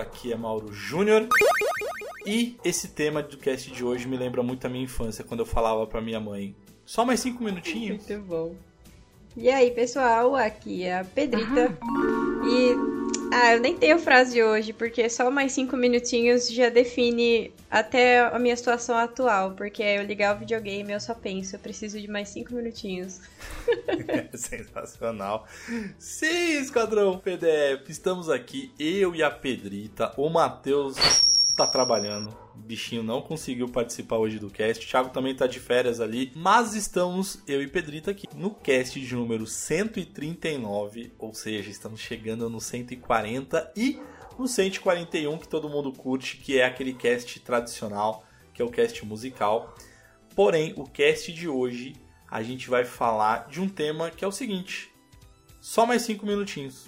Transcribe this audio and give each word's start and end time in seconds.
Aqui 0.00 0.32
é 0.32 0.36
Mauro 0.36 0.72
Júnior. 0.72 1.28
E 2.26 2.56
esse 2.64 2.88
tema 2.88 3.22
do 3.22 3.36
cast 3.36 3.70
de 3.70 3.84
hoje 3.84 4.08
me 4.08 4.16
lembra 4.16 4.42
muito 4.42 4.66
a 4.66 4.70
minha 4.70 4.84
infância, 4.84 5.24
quando 5.24 5.40
eu 5.40 5.46
falava 5.46 5.86
pra 5.86 6.00
minha 6.00 6.20
mãe: 6.20 6.54
só 6.84 7.04
mais 7.04 7.20
cinco 7.20 7.42
minutinhos. 7.42 8.06
Muito 8.06 8.22
bom. 8.26 8.54
E 9.36 9.48
aí, 9.48 9.70
pessoal, 9.70 10.34
aqui 10.34 10.84
é 10.84 10.98
a 10.98 11.04
Pedrita. 11.04 11.78
E. 12.44 12.99
Ah, 13.32 13.54
eu 13.54 13.60
nem 13.60 13.76
tenho 13.76 13.98
frase 13.98 14.42
hoje, 14.42 14.72
porque 14.72 15.08
só 15.08 15.30
mais 15.30 15.52
cinco 15.52 15.76
minutinhos 15.76 16.50
já 16.50 16.68
define 16.68 17.52
até 17.70 18.20
a 18.20 18.38
minha 18.38 18.56
situação 18.56 18.96
atual. 18.96 19.52
Porque 19.52 19.82
eu 19.82 20.02
ligar 20.04 20.34
o 20.34 20.38
videogame, 20.40 20.92
eu 20.92 21.00
só 21.00 21.14
penso, 21.14 21.54
eu 21.54 21.60
preciso 21.60 22.00
de 22.00 22.08
mais 22.08 22.28
cinco 22.28 22.52
minutinhos. 22.54 23.20
Sensacional. 24.34 25.46
Sim, 25.98 26.58
Esquadrão 26.58 27.18
PDF, 27.18 27.88
estamos 27.88 28.28
aqui, 28.28 28.72
eu 28.78 29.14
e 29.14 29.22
a 29.22 29.30
Pedrita. 29.30 30.12
O 30.16 30.28
Matheus 30.28 30.96
tá 31.56 31.66
trabalhando. 31.66 32.36
Bichinho 32.70 33.02
não 33.02 33.20
conseguiu 33.20 33.68
participar 33.68 34.18
hoje 34.18 34.38
do 34.38 34.48
cast. 34.48 34.86
O 34.86 34.88
Thiago 34.88 35.10
também 35.10 35.34
tá 35.34 35.44
de 35.48 35.58
férias 35.58 35.98
ali. 35.98 36.30
Mas 36.36 36.76
estamos, 36.76 37.42
eu 37.44 37.60
e 37.60 37.66
Pedrita, 37.66 38.12
aqui 38.12 38.28
no 38.32 38.54
cast 38.54 39.00
de 39.00 39.12
número 39.12 39.44
139. 39.44 41.12
Ou 41.18 41.34
seja, 41.34 41.68
estamos 41.68 41.98
chegando 41.98 42.48
no 42.48 42.60
140 42.60 43.72
e 43.76 44.00
no 44.38 44.46
141 44.46 45.36
que 45.38 45.48
todo 45.48 45.68
mundo 45.68 45.92
curte, 45.92 46.36
que 46.36 46.60
é 46.60 46.64
aquele 46.64 46.94
cast 46.94 47.40
tradicional, 47.40 48.24
que 48.54 48.62
é 48.62 48.64
o 48.64 48.70
cast 48.70 49.04
musical. 49.04 49.74
Porém, 50.36 50.72
o 50.76 50.84
cast 50.84 51.32
de 51.32 51.48
hoje 51.48 51.96
a 52.30 52.40
gente 52.40 52.70
vai 52.70 52.84
falar 52.84 53.48
de 53.48 53.60
um 53.60 53.68
tema 53.68 54.12
que 54.12 54.24
é 54.24 54.28
o 54.28 54.32
seguinte: 54.32 54.92
só 55.60 55.84
mais 55.84 56.02
5 56.02 56.24
minutinhos. 56.24 56.86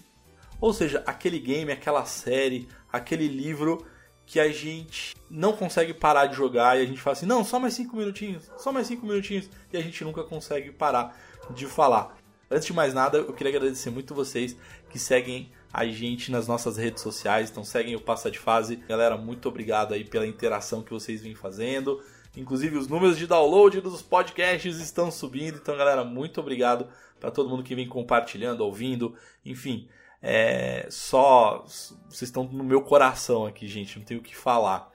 Ou 0.60 0.72
seja, 0.72 1.02
aquele 1.04 1.40
game, 1.40 1.72
aquela 1.72 2.04
série, 2.04 2.68
aquele 2.92 3.26
livro 3.26 3.84
que 4.26 4.40
a 4.40 4.50
gente 4.50 5.14
não 5.30 5.52
consegue 5.52 5.92
parar 5.92 6.26
de 6.26 6.36
jogar 6.36 6.78
e 6.78 6.82
a 6.82 6.86
gente 6.86 7.00
fala 7.00 7.12
assim, 7.12 7.26
não, 7.26 7.44
só 7.44 7.58
mais 7.58 7.74
5 7.74 7.96
minutinhos, 7.96 8.50
só 8.56 8.72
mais 8.72 8.86
5 8.86 9.04
minutinhos, 9.04 9.48
e 9.72 9.76
a 9.76 9.80
gente 9.80 10.02
nunca 10.04 10.22
consegue 10.22 10.70
parar 10.70 11.16
de 11.50 11.66
falar. 11.66 12.16
Antes 12.50 12.66
de 12.66 12.72
mais 12.72 12.92
nada, 12.92 13.18
eu 13.18 13.32
queria 13.32 13.56
agradecer 13.56 13.90
muito 13.90 14.14
vocês 14.14 14.56
que 14.90 14.98
seguem 14.98 15.50
a 15.72 15.86
gente 15.86 16.30
nas 16.30 16.46
nossas 16.46 16.76
redes 16.76 17.02
sociais, 17.02 17.50
então 17.50 17.64
seguem 17.64 17.96
o 17.96 18.00
Passa 18.00 18.30
de 18.30 18.38
Fase. 18.38 18.76
Galera, 18.76 19.16
muito 19.16 19.48
obrigado 19.48 19.94
aí 19.94 20.04
pela 20.04 20.26
interação 20.26 20.82
que 20.82 20.92
vocês 20.92 21.22
vêm 21.22 21.34
fazendo. 21.34 22.02
Inclusive 22.36 22.76
os 22.76 22.88
números 22.88 23.16
de 23.16 23.26
download 23.26 23.80
dos 23.80 24.02
podcasts 24.02 24.78
estão 24.80 25.10
subindo, 25.10 25.56
então 25.56 25.76
galera, 25.76 26.04
muito 26.04 26.40
obrigado 26.40 26.86
para 27.18 27.30
todo 27.30 27.48
mundo 27.48 27.62
que 27.62 27.74
vem 27.74 27.88
compartilhando, 27.88 28.62
ouvindo, 28.62 29.14
enfim, 29.44 29.88
é, 30.22 30.86
só 30.88 31.64
vocês 32.08 32.22
estão 32.22 32.44
no 32.44 32.62
meu 32.62 32.80
coração 32.82 33.44
aqui, 33.44 33.66
gente, 33.66 33.98
não 33.98 34.04
tenho 34.04 34.20
o 34.20 34.22
que 34.22 34.36
falar. 34.36 34.92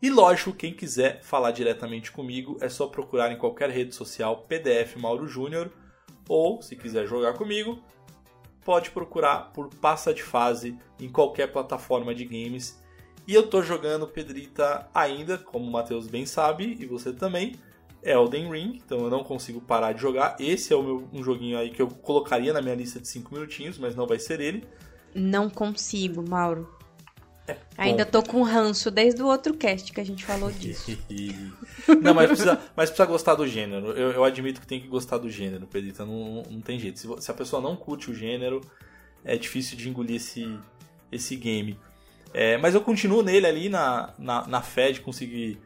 E 0.00 0.08
lógico, 0.08 0.52
quem 0.52 0.72
quiser 0.72 1.22
falar 1.22 1.50
diretamente 1.50 2.10
comigo 2.10 2.56
é 2.60 2.68
só 2.68 2.86
procurar 2.86 3.30
em 3.32 3.36
qualquer 3.36 3.68
rede 3.68 3.94
social 3.94 4.44
PDF 4.48 4.96
Mauro 4.96 5.26
Júnior 5.26 5.70
ou 6.28 6.62
se 6.62 6.76
quiser 6.76 7.06
jogar 7.06 7.34
comigo, 7.34 7.82
pode 8.64 8.90
procurar 8.90 9.52
por 9.52 9.68
Passa 9.68 10.14
de 10.14 10.22
Fase 10.22 10.78
em 11.00 11.08
qualquer 11.08 11.50
plataforma 11.50 12.14
de 12.14 12.24
games. 12.24 12.80
E 13.26 13.34
eu 13.34 13.48
tô 13.48 13.62
jogando 13.62 14.06
Pedrita 14.06 14.88
ainda, 14.94 15.36
como 15.36 15.66
o 15.66 15.70
Matheus 15.70 16.06
bem 16.06 16.24
sabe, 16.24 16.76
e 16.78 16.86
você 16.86 17.12
também, 17.12 17.56
Elden 18.02 18.50
Ring, 18.50 18.80
então 18.84 19.00
eu 19.00 19.10
não 19.10 19.24
consigo 19.24 19.60
parar 19.60 19.92
de 19.92 20.00
jogar. 20.00 20.36
Esse 20.38 20.72
é 20.72 20.76
o 20.76 20.82
meu, 20.82 21.08
um 21.12 21.22
joguinho 21.22 21.58
aí 21.58 21.70
que 21.70 21.82
eu 21.82 21.88
colocaria 21.88 22.52
na 22.52 22.62
minha 22.62 22.74
lista 22.74 23.00
de 23.00 23.08
5 23.08 23.32
minutinhos, 23.34 23.78
mas 23.78 23.94
não 23.94 24.06
vai 24.06 24.18
ser 24.18 24.40
ele. 24.40 24.64
Não 25.14 25.50
consigo, 25.50 26.22
Mauro. 26.26 26.78
É 27.48 27.56
Ainda 27.78 28.04
tô 28.04 28.22
com 28.22 28.42
ranço 28.42 28.90
desde 28.90 29.22
o 29.22 29.26
outro 29.26 29.54
cast 29.54 29.90
que 29.90 30.00
a 30.00 30.04
gente 30.04 30.24
falou 30.24 30.50
disso. 30.50 30.96
não, 32.02 32.12
mas 32.12 32.26
precisa, 32.26 32.60
mas 32.76 32.90
precisa 32.90 33.06
gostar 33.06 33.34
do 33.34 33.46
gênero. 33.46 33.92
Eu, 33.92 34.12
eu 34.12 34.24
admito 34.24 34.60
que 34.60 34.66
tem 34.66 34.80
que 34.80 34.86
gostar 34.86 35.16
do 35.16 35.30
gênero, 35.30 35.66
Pedrita. 35.66 36.04
Não, 36.04 36.42
não 36.50 36.60
tem 36.60 36.78
jeito. 36.78 36.98
Se, 36.98 37.08
se, 37.20 37.30
a 37.30 37.34
pessoa 37.34 37.62
não 37.62 37.74
curte 37.74 38.10
o 38.10 38.14
gênero, 38.14 38.60
é 39.24 39.36
difícil 39.36 39.78
de 39.78 39.88
engolir 39.88 40.16
esse, 40.16 40.58
esse 41.10 41.36
game. 41.36 41.78
É, 42.34 42.58
mas 42.58 42.74
eu 42.74 42.82
continuo 42.82 43.22
nele 43.22 43.46
ali 43.46 43.68
na, 43.70 44.12
na, 44.18 44.46
na 44.46 44.60
fé 44.60 44.92
de 44.92 45.00
conseguir 45.00 45.58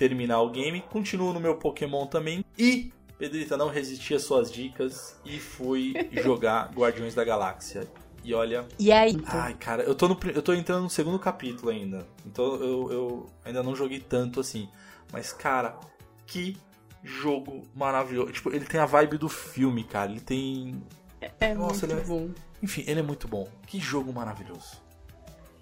terminar 0.00 0.40
o 0.40 0.48
game. 0.48 0.80
Continuo 0.88 1.34
no 1.34 1.38
meu 1.38 1.56
Pokémon 1.56 2.06
também. 2.06 2.42
E, 2.58 2.90
Pedrita, 3.18 3.54
não 3.54 3.68
resisti 3.68 4.14
às 4.14 4.22
suas 4.22 4.50
dicas 4.50 5.14
e 5.26 5.38
fui 5.38 5.92
jogar 6.24 6.72
Guardiões 6.72 7.14
da 7.14 7.22
Galáxia. 7.22 7.86
E 8.24 8.32
olha. 8.32 8.66
E 8.78 8.90
aí? 8.90 9.14
Ai, 9.26 9.52
cara, 9.54 9.82
eu 9.82 9.94
tô, 9.94 10.08
no, 10.08 10.18
eu 10.34 10.40
tô 10.40 10.54
entrando 10.54 10.84
no 10.84 10.90
segundo 10.90 11.18
capítulo 11.18 11.70
ainda. 11.70 12.06
Então 12.24 12.54
eu, 12.54 12.90
eu 12.90 13.26
ainda 13.44 13.62
não 13.62 13.76
joguei 13.76 14.00
tanto 14.00 14.40
assim. 14.40 14.70
Mas, 15.12 15.34
cara, 15.34 15.78
que 16.26 16.56
jogo 17.04 17.62
maravilhoso. 17.74 18.32
Tipo, 18.32 18.54
ele 18.54 18.64
tem 18.64 18.80
a 18.80 18.86
vibe 18.86 19.18
do 19.18 19.28
filme, 19.28 19.84
cara. 19.84 20.10
Ele 20.10 20.20
tem. 20.20 20.82
É, 21.20 21.30
é 21.40 21.54
Nossa, 21.54 21.86
muito 21.86 21.92
ele 21.92 22.00
é... 22.00 22.04
bom. 22.04 22.30
Enfim, 22.62 22.84
ele 22.86 23.00
é 23.00 23.02
muito 23.02 23.28
bom. 23.28 23.46
Que 23.66 23.78
jogo 23.78 24.10
maravilhoso. 24.14 24.80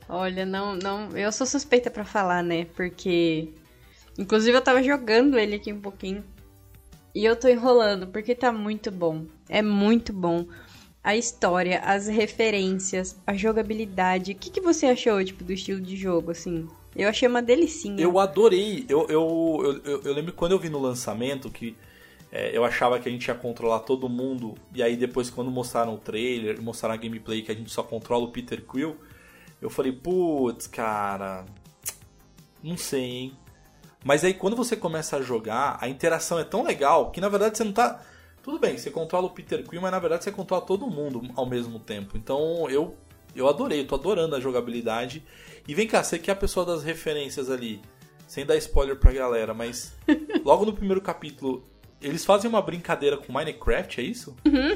Olha, 0.08 0.46
não, 0.46 0.76
não, 0.76 1.16
eu 1.16 1.30
sou 1.32 1.46
suspeita 1.46 1.90
para 1.90 2.04
falar, 2.04 2.42
né? 2.42 2.64
Porque 2.64 3.52
Inclusive 4.18 4.56
eu 4.56 4.60
tava 4.60 4.82
jogando 4.82 5.38
ele 5.38 5.54
aqui 5.54 5.72
um 5.72 5.80
pouquinho. 5.80 6.24
E 7.14 7.24
eu 7.24 7.36
tô 7.36 7.48
enrolando, 7.48 8.08
porque 8.08 8.34
tá 8.34 8.52
muito 8.52 8.90
bom. 8.90 9.24
É 9.48 9.62
muito 9.62 10.12
bom. 10.12 10.46
A 11.02 11.16
história, 11.16 11.78
as 11.80 12.08
referências, 12.08 13.16
a 13.24 13.32
jogabilidade. 13.32 14.32
O 14.32 14.34
que, 14.34 14.50
que 14.50 14.60
você 14.60 14.86
achou, 14.86 15.24
tipo, 15.24 15.44
do 15.44 15.52
estilo 15.52 15.80
de 15.80 15.96
jogo, 15.96 16.32
assim? 16.32 16.66
Eu 16.94 17.08
achei 17.08 17.28
uma 17.28 17.40
delicinha. 17.40 18.02
Eu 18.02 18.18
adorei. 18.18 18.84
Eu, 18.88 19.06
eu, 19.08 19.80
eu, 19.84 20.02
eu, 20.02 20.12
lembro 20.12 20.32
quando 20.32 20.52
eu 20.52 20.58
vi 20.58 20.68
no 20.68 20.80
lançamento 20.80 21.48
que 21.48 21.76
é, 22.30 22.54
eu 22.54 22.64
achava 22.64 22.98
que 22.98 23.08
a 23.08 23.12
gente 23.12 23.26
ia 23.26 23.34
controlar 23.34 23.80
todo 23.80 24.08
mundo. 24.08 24.54
E 24.74 24.82
aí 24.82 24.96
depois 24.96 25.30
quando 25.30 25.50
mostraram 25.50 25.94
o 25.94 25.98
trailer, 25.98 26.60
mostraram 26.60 26.94
a 26.94 26.98
gameplay 26.98 27.40
que 27.42 27.52
a 27.52 27.54
gente 27.54 27.70
só 27.70 27.84
controla 27.84 28.24
o 28.24 28.32
Peter 28.32 28.62
Quill. 28.64 28.96
Eu 29.62 29.70
falei, 29.70 29.92
putz, 29.92 30.66
cara... 30.66 31.46
Não 32.62 32.76
sei, 32.76 33.04
hein? 33.04 33.32
Mas 34.08 34.24
aí 34.24 34.32
quando 34.32 34.56
você 34.56 34.74
começa 34.74 35.18
a 35.18 35.20
jogar, 35.20 35.76
a 35.82 35.86
interação 35.86 36.38
é 36.38 36.44
tão 36.44 36.64
legal 36.64 37.10
que 37.10 37.20
na 37.20 37.28
verdade 37.28 37.58
você 37.58 37.62
não 37.62 37.74
tá. 37.74 38.00
Tudo 38.42 38.58
bem, 38.58 38.78
você 38.78 38.90
controla 38.90 39.26
o 39.26 39.30
Peter 39.30 39.62
Quill, 39.62 39.82
mas 39.82 39.90
na 39.90 39.98
verdade 39.98 40.24
você 40.24 40.32
controla 40.32 40.64
todo 40.64 40.86
mundo 40.86 41.20
ao 41.36 41.44
mesmo 41.44 41.78
tempo. 41.78 42.16
Então 42.16 42.70
eu 42.70 42.96
eu 43.36 43.46
adorei, 43.46 43.80
eu 43.80 43.86
tô 43.86 43.96
adorando 43.96 44.34
a 44.34 44.40
jogabilidade. 44.40 45.22
E 45.68 45.74
vem 45.74 45.86
cá, 45.86 46.02
você 46.02 46.18
que 46.18 46.30
é 46.30 46.32
a 46.32 46.36
pessoa 46.36 46.64
das 46.64 46.82
referências 46.82 47.50
ali, 47.50 47.82
sem 48.26 48.46
dar 48.46 48.56
spoiler 48.56 48.96
pra 48.96 49.12
galera, 49.12 49.52
mas 49.52 49.94
logo 50.42 50.64
no 50.64 50.72
primeiro 50.72 51.02
capítulo, 51.02 51.68
eles 52.00 52.24
fazem 52.24 52.48
uma 52.48 52.62
brincadeira 52.62 53.18
com 53.18 53.30
Minecraft, 53.30 54.00
é 54.00 54.04
isso? 54.04 54.34
Uhum. 54.46 54.74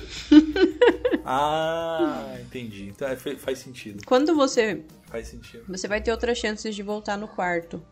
ah, 1.24 2.36
entendi. 2.38 2.88
Então 2.94 3.08
é, 3.08 3.16
faz 3.16 3.60
sentido. 3.60 4.04
Quando 4.04 4.34
você. 4.34 4.84
Faz 5.10 5.28
sentido. 5.28 5.64
Você 5.68 5.88
vai 5.88 6.02
ter 6.02 6.10
outras 6.10 6.36
chances 6.36 6.74
de 6.74 6.82
voltar 6.82 7.16
no 7.16 7.26
quarto. 7.26 7.82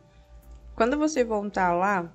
Quando 0.81 0.97
você 0.97 1.23
voltar 1.23 1.75
lá, 1.75 2.11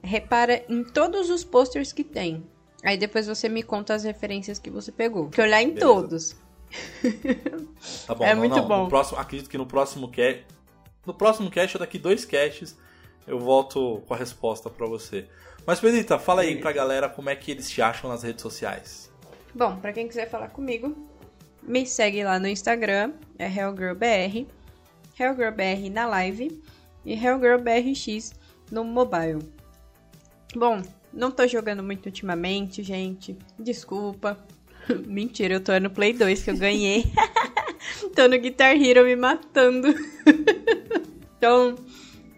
repara 0.00 0.64
em 0.68 0.84
todos 0.84 1.30
os 1.30 1.42
posters 1.42 1.92
que 1.92 2.04
tem. 2.04 2.44
Aí 2.84 2.96
depois 2.96 3.26
você 3.26 3.48
me 3.48 3.60
conta 3.60 3.92
as 3.92 4.04
referências 4.04 4.56
que 4.56 4.70
você 4.70 4.92
pegou. 4.92 5.30
Que 5.30 5.40
olhar 5.40 5.60
em 5.60 5.70
Beleza. 5.70 5.84
todos. 5.84 6.36
Tá 8.06 8.14
bom, 8.14 8.24
é 8.24 8.32
não, 8.32 8.38
muito 8.38 8.54
não. 8.54 8.68
bom. 8.68 8.84
No 8.84 8.88
próximo, 8.88 9.18
acredito 9.18 9.50
que 9.50 9.58
no 9.58 9.66
próximo 9.66 10.08
cast, 10.08 10.46
no 11.04 11.12
próximo 11.12 11.50
cast 11.50 11.76
ou 11.76 11.80
daqui 11.80 11.98
dois 11.98 12.24
casts, 12.24 12.78
eu 13.26 13.40
volto 13.40 14.00
com 14.06 14.14
a 14.14 14.16
resposta 14.16 14.70
para 14.70 14.86
você. 14.86 15.26
Mas 15.66 15.80
Pedrita, 15.80 16.16
fala 16.16 16.42
aí 16.42 16.60
pra 16.60 16.70
galera 16.70 17.08
como 17.08 17.30
é 17.30 17.34
que 17.34 17.50
eles 17.50 17.68
te 17.68 17.82
acham 17.82 18.08
nas 18.08 18.22
redes 18.22 18.42
sociais. 18.42 19.10
Bom, 19.52 19.74
para 19.78 19.92
quem 19.92 20.06
quiser 20.06 20.30
falar 20.30 20.50
comigo, 20.50 20.96
me 21.64 21.84
segue 21.84 22.22
lá 22.22 22.38
no 22.38 22.46
Instagram, 22.46 23.14
é 23.36 23.46
HellGirlBR, 23.46 24.46
HellGirlBR 25.18 25.90
na 25.90 26.06
live 26.06 26.62
e 27.04 27.14
Hellgirl 27.14 27.60
BRX 27.60 28.32
no 28.70 28.84
mobile. 28.84 29.38
Bom, 30.54 30.82
não 31.12 31.30
tô 31.30 31.46
jogando 31.46 31.82
muito 31.82 32.06
ultimamente, 32.06 32.82
gente. 32.82 33.36
Desculpa. 33.58 34.38
Mentira, 35.06 35.54
eu 35.54 35.60
tô 35.60 35.78
no 35.78 35.90
Play 35.90 36.12
2 36.12 36.42
que 36.42 36.50
eu 36.50 36.56
ganhei. 36.56 37.04
tô 38.14 38.28
no 38.28 38.38
Guitar 38.38 38.74
Hero 38.74 39.04
me 39.04 39.16
matando. 39.16 39.88
então, 41.38 41.74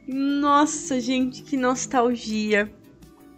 nossa, 0.07 1.01
gente, 1.01 1.43
que 1.43 1.57
nostalgia. 1.57 2.71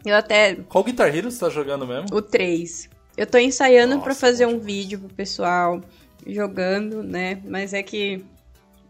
Eu 0.05 0.17
até. 0.17 0.55
Qual 0.55 0.85
Guitar 0.85 1.15
Hero 1.15 1.31
você 1.31 1.41
tá 1.41 1.51
jogando 1.51 1.87
mesmo? 1.87 2.15
O 2.15 2.23
3. 2.23 2.89
Eu 3.17 3.27
tô 3.27 3.37
ensaiando 3.39 4.01
para 4.01 4.15
fazer 4.15 4.47
um 4.47 4.61
vídeo 4.61 5.01
pro 5.01 5.09
pessoal 5.15 5.81
jogando, 6.25 7.03
né? 7.03 7.43
Mas 7.45 7.73
é 7.73 7.83
que 7.83 8.25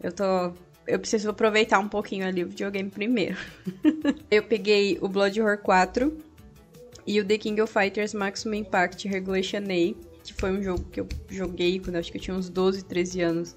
eu 0.03 0.13
tô 0.13 0.53
eu 0.89 0.99
preciso 0.99 1.29
aproveitar 1.29 1.79
um 1.79 1.89
pouquinho 1.89 2.27
ali 2.27 2.43
o 2.43 2.49
videogame 2.49 2.91
primeiro. 2.91 3.37
eu 4.31 4.43
peguei 4.43 4.99
o 5.01 5.09
Blood 5.09 5.41
Horror 5.41 5.59
4 5.59 6.17
e 7.07 7.21
o 7.21 7.25
The 7.25 7.39
King 7.39 7.61
of 7.61 7.73
Fighters 7.73 8.15
Maximum 8.15 8.55
Impact 8.55 9.07
Regulation 9.07 9.59
A, 9.59 9.95
que 10.25 10.35
foi 10.35 10.51
um 10.51 10.63
jogo 10.63 10.85
que 10.91 11.01
eu 11.01 11.09
joguei 11.29 11.79
quando 11.79 11.95
eu 11.95 12.01
acho 12.01 12.11
que 12.11 12.17
eu 12.17 12.23
tinha 12.23 12.37
uns 12.37 12.49
12, 12.49 12.85
13 12.85 13.21
anos. 13.21 13.57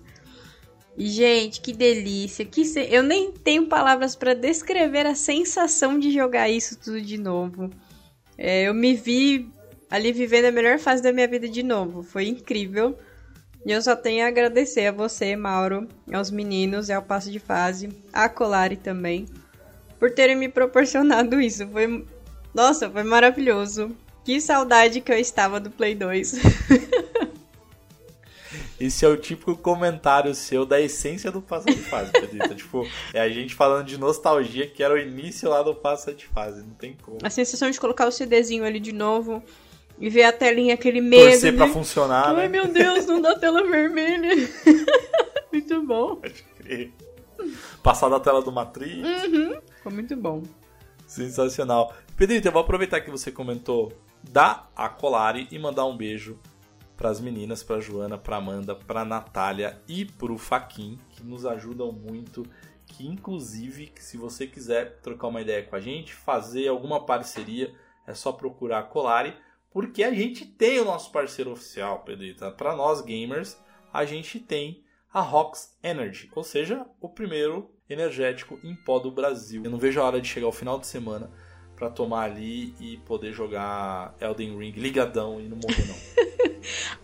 E, 0.97 1.07
gente, 1.07 1.61
que 1.61 1.71
delícia. 1.71 2.43
Que 2.43 2.65
se... 2.65 2.81
Eu 2.81 3.01
nem 3.01 3.31
tenho 3.31 3.67
palavras 3.67 4.15
para 4.15 4.33
descrever 4.33 5.05
a 5.05 5.15
sensação 5.15 5.97
de 5.97 6.11
jogar 6.11 6.49
isso 6.49 6.77
tudo 6.77 7.01
de 7.01 7.17
novo. 7.17 7.69
É, 8.37 8.63
eu 8.63 8.73
me 8.73 8.93
vi 8.93 9.49
ali 9.89 10.11
vivendo 10.11 10.45
a 10.45 10.51
melhor 10.51 10.79
fase 10.79 11.01
da 11.01 11.13
minha 11.13 11.27
vida 11.27 11.47
de 11.47 11.63
novo. 11.63 12.03
Foi 12.03 12.27
incrível. 12.27 12.97
E 13.65 13.71
eu 13.71 13.81
só 13.81 13.95
tenho 13.95 14.25
a 14.25 14.27
agradecer 14.27 14.87
a 14.87 14.91
você, 14.91 15.35
Mauro, 15.35 15.87
aos 16.11 16.31
meninos 16.31 16.89
e 16.89 16.93
ao 16.93 17.03
passo 17.03 17.31
de 17.31 17.39
fase, 17.39 17.89
a 18.11 18.27
Colari 18.27 18.75
também, 18.75 19.27
por 19.99 20.11
terem 20.11 20.35
me 20.35 20.49
proporcionado 20.49 21.39
isso. 21.39 21.67
Foi. 21.67 22.05
Nossa, 22.53 22.89
foi 22.89 23.03
maravilhoso. 23.03 23.95
Que 24.25 24.41
saudade 24.41 25.01
que 25.01 25.11
eu 25.11 25.17
estava 25.17 25.59
do 25.59 25.69
Play 25.69 25.95
2. 25.95 26.33
Esse 28.79 29.05
é 29.05 29.07
o 29.07 29.15
típico 29.15 29.55
comentário 29.55 30.33
seu 30.33 30.65
da 30.65 30.81
essência 30.81 31.31
do 31.31 31.39
passo 31.39 31.67
de 31.67 31.77
fase, 31.77 32.11
Pedrita. 32.11 32.53
tipo, 32.55 32.87
é 33.13 33.21
a 33.21 33.29
gente 33.29 33.53
falando 33.53 33.85
de 33.85 33.95
nostalgia, 33.95 34.65
que 34.65 34.81
era 34.81 34.95
o 34.95 34.97
início 34.97 35.47
lá 35.47 35.61
do 35.61 35.75
passo 35.75 36.11
de 36.13 36.25
fase, 36.25 36.61
não 36.61 36.73
tem 36.73 36.97
como. 36.99 37.19
A 37.21 37.29
sensação 37.29 37.69
de 37.69 37.79
colocar 37.79 38.07
o 38.07 38.11
CDzinho 38.11 38.65
ali 38.65 38.79
de 38.79 38.91
novo 38.91 39.43
e 40.01 40.09
ver 40.09 40.23
a 40.23 40.33
telinha, 40.33 40.73
aquele 40.73 40.99
medo. 40.99 41.29
Torcer 41.29 41.55
pra 41.55 41.67
funcionar, 41.67 42.29
Ai, 42.29 42.35
né? 42.35 42.47
meu 42.47 42.67
Deus, 42.67 43.05
não 43.05 43.21
dá 43.21 43.37
tela 43.37 43.63
vermelha. 43.63 44.31
muito 45.53 45.85
bom. 45.85 46.15
Pode 46.15 46.43
crer. 46.57 46.91
Passar 47.83 48.09
da 48.09 48.19
tela 48.19 48.41
do 48.41 48.51
Matrix. 48.51 48.97
Uhum. 48.97 49.61
Ficou 49.75 49.91
muito 49.91 50.15
bom. 50.17 50.41
Sensacional. 51.05 51.93
Pedrita, 52.17 52.47
eu 52.47 52.51
vou 52.51 52.63
aproveitar 52.63 53.01
que 53.01 53.11
você 53.11 53.31
comentou 53.31 53.93
da 54.23 54.67
Acolari 54.75 55.47
e 55.51 55.59
mandar 55.59 55.85
um 55.85 55.95
beijo 55.95 56.39
para 56.97 57.09
as 57.09 57.19
meninas, 57.19 57.63
para 57.63 57.79
Joana, 57.79 58.17
para 58.17 58.37
Amanda, 58.37 58.75
para 58.75 59.05
Natália 59.05 59.79
e 59.87 60.05
para 60.05 60.31
o 60.31 60.37
Faquin, 60.37 60.99
que 61.11 61.23
nos 61.23 61.45
ajudam 61.45 61.91
muito. 61.91 62.43
Que 62.87 63.07
inclusive, 63.07 63.91
se 63.99 64.17
você 64.17 64.47
quiser 64.47 64.99
trocar 65.01 65.27
uma 65.27 65.41
ideia 65.41 65.63
com 65.63 65.75
a 65.75 65.79
gente, 65.79 66.13
fazer 66.13 66.67
alguma 66.67 67.05
parceria, 67.05 67.73
é 68.07 68.13
só 68.15 68.31
procurar 68.31 68.79
a 68.79 68.83
Colari, 68.83 69.33
porque 69.71 70.03
a 70.03 70.13
gente 70.13 70.45
tem 70.45 70.79
o 70.79 70.85
nosso 70.85 71.11
parceiro 71.11 71.51
oficial, 71.51 71.99
Pedrita. 71.99 72.51
Para 72.51 72.75
nós 72.75 73.01
gamers, 73.01 73.57
a 73.93 74.05
gente 74.05 74.39
tem 74.39 74.83
a 75.13 75.21
Rox 75.21 75.77
Energy, 75.83 76.29
ou 76.35 76.43
seja, 76.43 76.85
o 76.99 77.09
primeiro 77.09 77.71
energético 77.89 78.59
em 78.63 78.75
pó 78.75 78.99
do 78.99 79.11
Brasil. 79.11 79.63
Eu 79.63 79.71
não 79.71 79.77
vejo 79.77 79.99
a 79.99 80.05
hora 80.05 80.21
de 80.21 80.27
chegar 80.27 80.45
ao 80.45 80.51
final 80.51 80.79
de 80.79 80.87
semana 80.87 81.29
para 81.75 81.89
tomar 81.89 82.23
ali 82.23 82.75
e 82.79 82.97
poder 83.05 83.33
jogar 83.33 84.15
Elden 84.19 84.57
Ring 84.57 84.71
ligadão 84.71 85.41
e 85.41 85.47
não 85.47 85.57
morrer 85.57 85.87
não. 85.87 85.95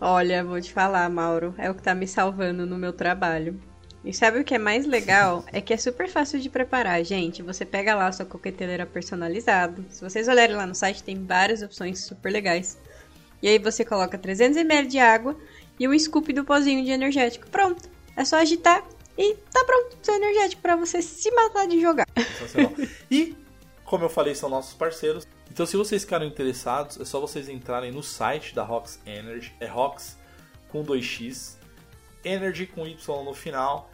Olha, 0.00 0.44
vou 0.44 0.60
te 0.60 0.72
falar, 0.72 1.08
Mauro, 1.10 1.54
é 1.58 1.70
o 1.70 1.74
que 1.74 1.82
tá 1.82 1.94
me 1.94 2.06
salvando 2.06 2.64
no 2.64 2.78
meu 2.78 2.92
trabalho. 2.92 3.60
E 4.04 4.12
sabe 4.12 4.38
o 4.38 4.44
que 4.44 4.54
é 4.54 4.58
mais 4.58 4.86
legal? 4.86 5.44
É 5.52 5.60
que 5.60 5.74
é 5.74 5.76
super 5.76 6.08
fácil 6.08 6.38
de 6.40 6.48
preparar, 6.48 7.02
gente. 7.04 7.42
Você 7.42 7.64
pega 7.64 7.94
lá 7.94 8.06
a 8.06 8.12
sua 8.12 8.24
coqueteleira 8.24 8.86
personalizada. 8.86 9.84
Se 9.90 10.00
vocês 10.02 10.28
olharem 10.28 10.56
lá 10.56 10.66
no 10.66 10.74
site, 10.74 11.02
tem 11.02 11.24
várias 11.24 11.62
opções 11.62 12.00
super 12.00 12.30
legais. 12.30 12.78
E 13.42 13.48
aí 13.48 13.58
você 13.58 13.84
coloca 13.84 14.18
300ml 14.18 14.86
de 14.86 14.98
água 14.98 15.36
e 15.78 15.86
um 15.88 15.98
scoop 15.98 16.32
do 16.32 16.44
pozinho 16.44 16.84
de 16.84 16.90
energético. 16.90 17.48
Pronto. 17.50 17.88
É 18.16 18.24
só 18.24 18.36
agitar 18.36 18.84
e 19.16 19.34
tá 19.52 19.64
pronto 19.64 19.96
o 20.00 20.04
seu 20.04 20.14
energético 20.14 20.62
para 20.62 20.76
você 20.76 21.02
se 21.02 21.30
matar 21.32 21.66
de 21.66 21.80
jogar. 21.80 22.06
E, 23.10 23.36
como 23.84 24.04
eu 24.04 24.08
falei, 24.08 24.34
são 24.34 24.48
nossos 24.48 24.74
parceiros. 24.74 25.26
Então, 25.50 25.66
se 25.66 25.76
vocês 25.76 26.02
ficarem 26.02 26.28
interessados, 26.28 27.00
é 27.00 27.04
só 27.04 27.20
vocês 27.20 27.48
entrarem 27.48 27.90
no 27.90 28.02
site 28.02 28.54
da 28.54 28.62
Rox 28.62 29.00
Energy. 29.04 29.52
É 29.58 29.66
Rox 29.66 30.16
com 30.68 30.84
2x, 30.84 31.57
Energy 32.24 32.66
com 32.66 32.86
Y 32.86 33.24
no 33.24 33.34
final. 33.34 33.90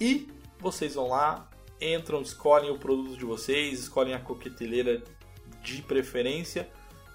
E 0.00 0.28
vocês 0.58 0.94
vão 0.94 1.08
lá, 1.08 1.48
entram, 1.80 2.22
escolhem 2.22 2.70
o 2.70 2.78
produto 2.78 3.16
de 3.16 3.24
vocês, 3.24 3.80
escolhem 3.80 4.14
a 4.14 4.20
coqueteleira 4.20 5.02
de 5.62 5.82
preferência. 5.82 6.68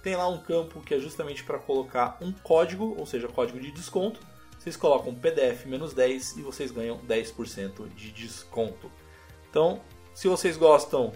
Tem 0.03 0.15
lá 0.15 0.27
um 0.27 0.37
campo 0.37 0.81
que 0.81 0.93
é 0.93 0.99
justamente 0.99 1.43
para 1.43 1.59
colocar 1.59 2.17
um 2.21 2.31
código, 2.31 2.95
ou 2.97 3.05
seja, 3.05 3.27
código 3.27 3.59
de 3.59 3.71
desconto. 3.71 4.19
Vocês 4.57 4.75
colocam 4.75 5.13
PDF 5.13 5.65
menos 5.65 5.93
10 5.93 6.37
e 6.37 6.41
vocês 6.41 6.71
ganham 6.71 6.99
10% 6.99 7.87
de 7.95 8.11
desconto. 8.11 8.91
Então, 9.49 9.81
se 10.13 10.27
vocês 10.27 10.57
gostam 10.57 11.13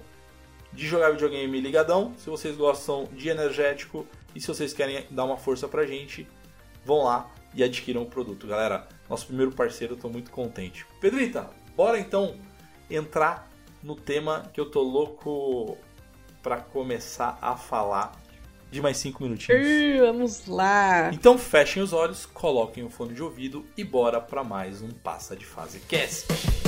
de 0.71 0.87
jogar 0.87 1.11
videogame 1.11 1.59
ligadão, 1.59 2.13
se 2.17 2.29
vocês 2.29 2.55
gostam 2.55 3.05
de 3.13 3.29
energético 3.29 4.07
e 4.33 4.39
se 4.39 4.47
vocês 4.47 4.73
querem 4.73 5.05
dar 5.09 5.25
uma 5.25 5.37
força 5.37 5.67
pra 5.67 5.85
gente, 5.85 6.27
vão 6.85 7.03
lá 7.03 7.29
e 7.53 7.63
adquiram 7.63 8.03
o 8.03 8.05
produto. 8.05 8.47
Galera, 8.47 8.87
nosso 9.11 9.27
primeiro 9.27 9.51
parceiro, 9.51 9.93
eu 9.93 9.97
tô 9.97 10.07
muito 10.07 10.31
contente. 10.31 10.85
Pedrita, 11.01 11.49
bora 11.75 11.99
então 11.99 12.35
entrar 12.89 13.51
no 13.83 13.93
tema 13.93 14.49
que 14.53 14.59
eu 14.59 14.71
tô 14.71 14.81
louco 14.81 15.77
para 16.41 16.57
começar 16.57 17.37
a 17.41 17.57
falar 17.57 18.13
de 18.71 18.81
mais 18.81 18.95
5 18.97 19.21
minutinhos. 19.21 19.67
Uh, 19.67 20.05
vamos 20.05 20.47
lá. 20.47 21.11
Então 21.13 21.37
fechem 21.37 21.83
os 21.83 21.91
olhos, 21.91 22.25
coloquem 22.25 22.85
o 22.85 22.89
fone 22.89 23.13
de 23.13 23.21
ouvido 23.21 23.65
e 23.75 23.83
bora 23.83 24.21
para 24.21 24.45
mais 24.45 24.81
um 24.81 24.89
Passa 24.89 25.35
de 25.35 25.45
Fase 25.45 25.81
Cast. 25.81 26.60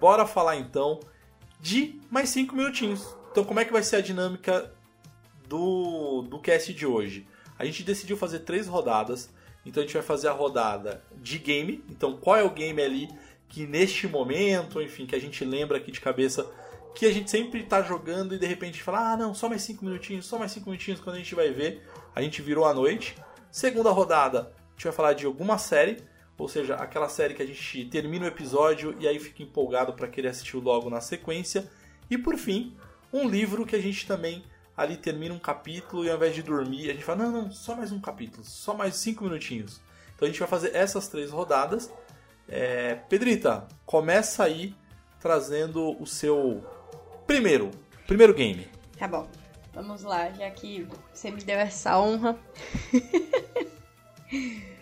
Bora 0.00 0.26
falar 0.26 0.56
então 0.56 1.00
de 1.60 2.00
mais 2.10 2.28
5 2.30 2.54
minutinhos. 2.54 3.16
Então, 3.30 3.44
como 3.44 3.58
é 3.60 3.64
que 3.64 3.72
vai 3.72 3.82
ser 3.82 3.96
a 3.96 4.00
dinâmica 4.00 4.72
do, 5.48 6.22
do 6.22 6.38
cast 6.38 6.72
de 6.72 6.86
hoje? 6.86 7.26
A 7.58 7.64
gente 7.64 7.82
decidiu 7.82 8.16
fazer 8.16 8.40
três 8.40 8.66
rodadas. 8.66 9.30
Então, 9.66 9.82
a 9.82 9.86
gente 9.86 9.94
vai 9.94 10.02
fazer 10.02 10.28
a 10.28 10.32
rodada 10.32 11.02
de 11.16 11.38
game. 11.38 11.82
Então, 11.88 12.16
qual 12.16 12.36
é 12.36 12.42
o 12.42 12.50
game 12.50 12.80
ali 12.82 13.08
que 13.48 13.66
neste 13.66 14.06
momento, 14.06 14.82
enfim, 14.82 15.06
que 15.06 15.14
a 15.14 15.20
gente 15.20 15.44
lembra 15.44 15.78
aqui 15.78 15.90
de 15.90 16.00
cabeça 16.00 16.46
que 16.94 17.06
a 17.06 17.12
gente 17.12 17.30
sempre 17.30 17.60
está 17.60 17.82
jogando 17.82 18.34
e 18.34 18.38
de 18.38 18.46
repente 18.46 18.82
fala: 18.82 19.12
ah, 19.12 19.16
não, 19.16 19.34
só 19.34 19.48
mais 19.48 19.62
5 19.62 19.84
minutinhos, 19.84 20.26
só 20.26 20.38
mais 20.38 20.52
5 20.52 20.68
minutinhos. 20.70 21.00
Quando 21.00 21.16
a 21.16 21.18
gente 21.18 21.34
vai 21.34 21.50
ver, 21.50 21.82
a 22.14 22.22
gente 22.22 22.40
virou 22.40 22.64
a 22.64 22.72
noite. 22.72 23.16
Segunda 23.50 23.90
rodada, 23.90 24.52
a 24.52 24.70
gente 24.72 24.84
vai 24.84 24.92
falar 24.92 25.12
de 25.12 25.26
alguma 25.26 25.58
série. 25.58 26.02
Ou 26.36 26.48
seja, 26.48 26.74
aquela 26.74 27.08
série 27.08 27.34
que 27.34 27.42
a 27.42 27.46
gente 27.46 27.84
termina 27.86 28.24
o 28.24 28.28
episódio 28.28 28.96
e 28.98 29.06
aí 29.06 29.18
fica 29.18 29.42
empolgado 29.42 29.92
para 29.92 30.08
querer 30.08 30.28
assistir 30.28 30.56
logo 30.56 30.90
na 30.90 31.00
sequência. 31.00 31.70
E 32.10 32.18
por 32.18 32.36
fim, 32.36 32.76
um 33.12 33.28
livro 33.28 33.64
que 33.64 33.76
a 33.76 33.80
gente 33.80 34.06
também 34.06 34.44
ali 34.76 34.96
termina 34.96 35.32
um 35.34 35.38
capítulo 35.38 36.04
e 36.04 36.10
ao 36.10 36.16
invés 36.16 36.34
de 36.34 36.42
dormir, 36.42 36.90
a 36.90 36.92
gente 36.92 37.04
fala: 37.04 37.24
não, 37.24 37.42
não, 37.42 37.50
só 37.52 37.76
mais 37.76 37.92
um 37.92 38.00
capítulo, 38.00 38.44
só 38.44 38.74
mais 38.74 38.96
cinco 38.96 39.24
minutinhos. 39.24 39.80
Então 40.14 40.26
a 40.26 40.30
gente 40.30 40.40
vai 40.40 40.48
fazer 40.48 40.74
essas 40.74 41.06
três 41.08 41.30
rodadas. 41.30 41.92
É... 42.48 42.96
Pedrita, 43.08 43.66
começa 43.86 44.44
aí 44.44 44.74
trazendo 45.20 45.96
o 46.00 46.06
seu 46.06 46.64
primeiro, 47.26 47.70
primeiro 48.06 48.34
game. 48.34 48.68
Tá 48.98 49.06
bom. 49.06 49.28
Vamos 49.72 50.02
lá, 50.02 50.30
já 50.30 50.50
que 50.50 50.86
você 51.12 51.30
me 51.30 51.42
deu 51.42 51.58
essa 51.58 51.98
honra. 51.98 52.38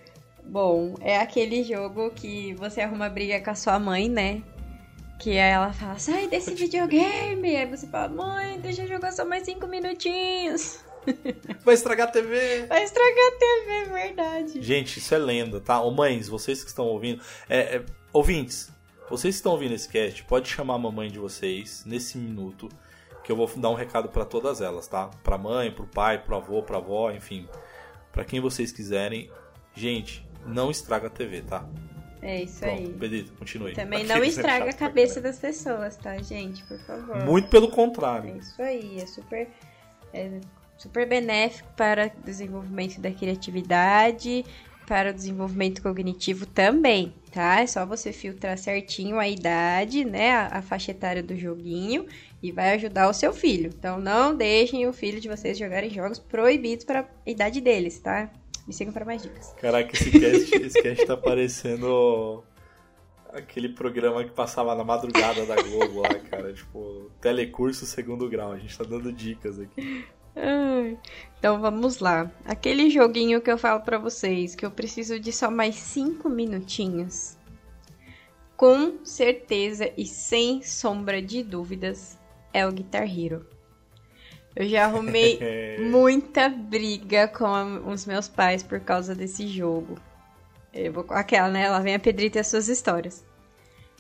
Bom, 0.53 0.97
é 1.01 1.17
aquele 1.17 1.65
jogo 1.65 2.11
que 2.11 2.53
você 2.57 2.83
arruma 2.83 3.09
briga 3.09 3.41
com 3.41 3.49
a 3.49 3.55
sua 3.55 3.79
mãe, 3.79 4.07
né? 4.07 4.43
Que 5.19 5.31
aí 5.31 5.51
ela 5.51 5.73
fala, 5.73 5.99
sai 5.99 6.29
desse 6.29 6.53
videogame! 6.53 7.57
Aí 7.57 7.65
você 7.65 7.87
fala, 7.87 8.11
mãe, 8.11 8.61
deixa 8.61 8.83
eu 8.83 8.89
jogar 8.89 9.13
só 9.13 9.25
mais 9.25 9.45
cinco 9.45 9.67
minutinhos. 9.67 10.85
Vai 11.65 11.73
estragar 11.73 12.09
a 12.09 12.11
TV! 12.11 12.67
Vai 12.67 12.85
estragar 12.85 13.29
a 13.29 13.39
TV, 13.39 13.71
é 13.71 13.85
verdade. 13.87 14.61
Gente, 14.61 14.99
isso 14.99 15.15
é 15.15 15.19
lenda, 15.19 15.59
tá? 15.59 15.81
Ô 15.81 15.91
mães, 15.91 16.29
vocês 16.29 16.63
que 16.63 16.69
estão 16.69 16.85
ouvindo. 16.85 17.23
É, 17.49 17.77
é, 17.77 17.85
ouvintes, 18.13 18.71
vocês 19.09 19.37
que 19.37 19.39
estão 19.39 19.53
ouvindo 19.53 19.73
esse 19.73 19.89
cast, 19.89 20.23
pode 20.25 20.51
chamar 20.51 20.75
a 20.75 20.79
mamãe 20.79 21.11
de 21.11 21.19
vocês 21.19 21.83
nesse 21.87 22.19
minuto. 22.19 22.69
Que 23.25 23.33
eu 23.33 23.37
vou 23.37 23.51
dar 23.57 23.71
um 23.71 23.75
recado 23.75 24.11
para 24.11 24.27
todas 24.27 24.61
elas, 24.61 24.87
tá? 24.87 25.09
Pra 25.25 25.39
mãe, 25.39 25.73
pro 25.73 25.87
pai, 25.87 26.19
pro 26.19 26.37
avô, 26.37 26.63
pra 26.63 26.77
avó, 26.77 27.11
enfim. 27.11 27.49
Pra 28.13 28.23
quem 28.23 28.39
vocês 28.39 28.71
quiserem. 28.71 29.31
Gente, 29.75 30.31
não 30.47 30.71
estraga 30.71 31.07
a 31.07 31.11
TV, 31.11 31.43
tá? 31.43 31.67
É 32.21 32.43
isso 32.43 32.61
Pronto, 32.61 32.81
aí. 32.83 32.93
Pedrito, 32.95 33.33
continue. 33.33 33.73
Também 33.73 34.05
não 34.07 34.17
é 34.17 34.27
estraga 34.27 34.71
a 34.71 34.73
cabeça 34.73 35.21
das 35.21 35.39
pessoas, 35.39 35.97
tá, 35.97 36.17
gente? 36.19 36.63
Por 36.65 36.79
favor. 36.81 37.25
Muito 37.25 37.49
pelo 37.49 37.67
É 37.67 37.71
contrário. 37.71 38.37
isso 38.37 38.63
aí, 38.63 38.99
é 39.01 39.07
super, 39.07 39.49
é 40.15 40.41
super 40.79 41.09
benéfico 41.09 41.69
para 41.77 42.13
o 42.17 42.25
desenvolvimento 42.25 43.01
da 43.01 43.11
criatividade, 43.11 44.45
para 44.87 45.11
o 45.11 45.15
desenvolvimento 45.15 45.83
cognitivo 45.83 46.47
também, 46.47 47.13
tá? 47.33 47.61
É 47.61 47.67
só 47.67 47.85
você 47.85 48.13
filtrar 48.13 48.57
certinho 48.59 49.19
a 49.19 49.29
idade, 49.29 50.05
né, 50.05 50.33
a, 50.33 50.59
a 50.59 50.63
faixa 50.63 50.91
etária 50.93 51.23
do 51.23 51.37
joguinho 51.37 52.07
e 52.43 52.53
vai 52.53 52.73
ajudar 52.75 53.09
o 53.09 53.15
seu 53.15 53.33
filho. 53.33 53.71
Então 53.77 53.99
não 53.99 54.35
deixem 54.37 54.87
o 54.87 54.93
filho 54.93 55.21
de 55.21 55.29
vocês 55.29 55.57
jogarem 55.59 55.91
jogos 55.91 56.19
proibidos 56.19 56.85
para 56.85 57.01
a 57.01 57.31
idade 57.31 57.61
deles, 57.61 57.99
tá? 58.01 58.31
Me 58.67 58.73
sigam 58.73 58.93
para 58.93 59.05
mais 59.05 59.23
dicas. 59.23 59.53
Caraca, 59.61 59.91
esse 59.93 60.11
cast, 60.11 60.55
esse 60.63 60.83
cast 60.83 61.07
tá 61.07 61.17
parecendo 61.17 62.45
aquele 63.33 63.71
programa 63.71 64.23
que 64.25 64.31
passava 64.31 64.75
na 64.75 64.85
madrugada 64.85 65.45
da 65.47 65.57
Globo 65.57 66.01
lá, 66.01 66.15
cara. 66.15 66.53
Tipo, 66.53 67.11
telecurso 67.21 67.87
segundo 67.87 68.29
grau. 68.29 68.53
A 68.53 68.59
gente 68.59 68.77
tá 68.77 68.85
dando 68.85 69.13
dicas 69.13 69.59
aqui. 69.59 70.05
Então 71.39 71.61
vamos 71.61 71.99
lá. 71.99 72.31
Aquele 72.45 72.89
joguinho 72.89 73.41
que 73.41 73.51
eu 73.51 73.59
falo 73.59 73.81
pra 73.81 73.99
vocês, 73.99 74.55
que 74.55 74.65
eu 74.65 74.71
preciso 74.71 75.19
de 75.19 75.33
só 75.33 75.51
mais 75.51 75.75
5 75.75 76.29
minutinhos. 76.29 77.37
Com 78.57 79.05
certeza 79.05 79.91
e 79.97 80.07
sem 80.07 80.63
sombra 80.63 81.21
de 81.21 81.43
dúvidas, 81.43 82.19
é 82.53 82.67
o 82.67 82.73
Guitar 82.73 83.03
Hero. 83.03 83.45
Eu 84.55 84.69
já 84.69 84.85
arrumei 84.85 85.79
muita 85.81 86.49
briga 86.49 87.27
com 87.29 87.91
os 87.91 88.07
meus 88.07 88.29
pais 88.29 88.63
por 88.63 88.81
causa 88.81 89.15
desse 89.15 89.47
jogo. 89.47 89.99
Eu 90.73 90.93
vou, 90.93 91.07
aquela, 91.11 91.49
né? 91.49 91.69
Lá 91.69 91.81
vem 91.81 91.95
a 91.95 91.99
Pedrita 91.99 92.39
e 92.39 92.41
as 92.41 92.47
suas 92.47 92.69
histórias. 92.69 93.25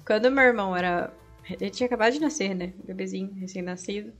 Quando 0.07 0.31
meu 0.31 0.45
irmão 0.45 0.77
era. 0.77 1.13
Ele 1.49 1.71
tinha 1.71 1.87
acabado 1.87 2.13
de 2.13 2.21
nascer, 2.21 2.55
né? 2.55 2.73
Bebezinho, 2.85 3.33
recém-nascido. 3.35 4.13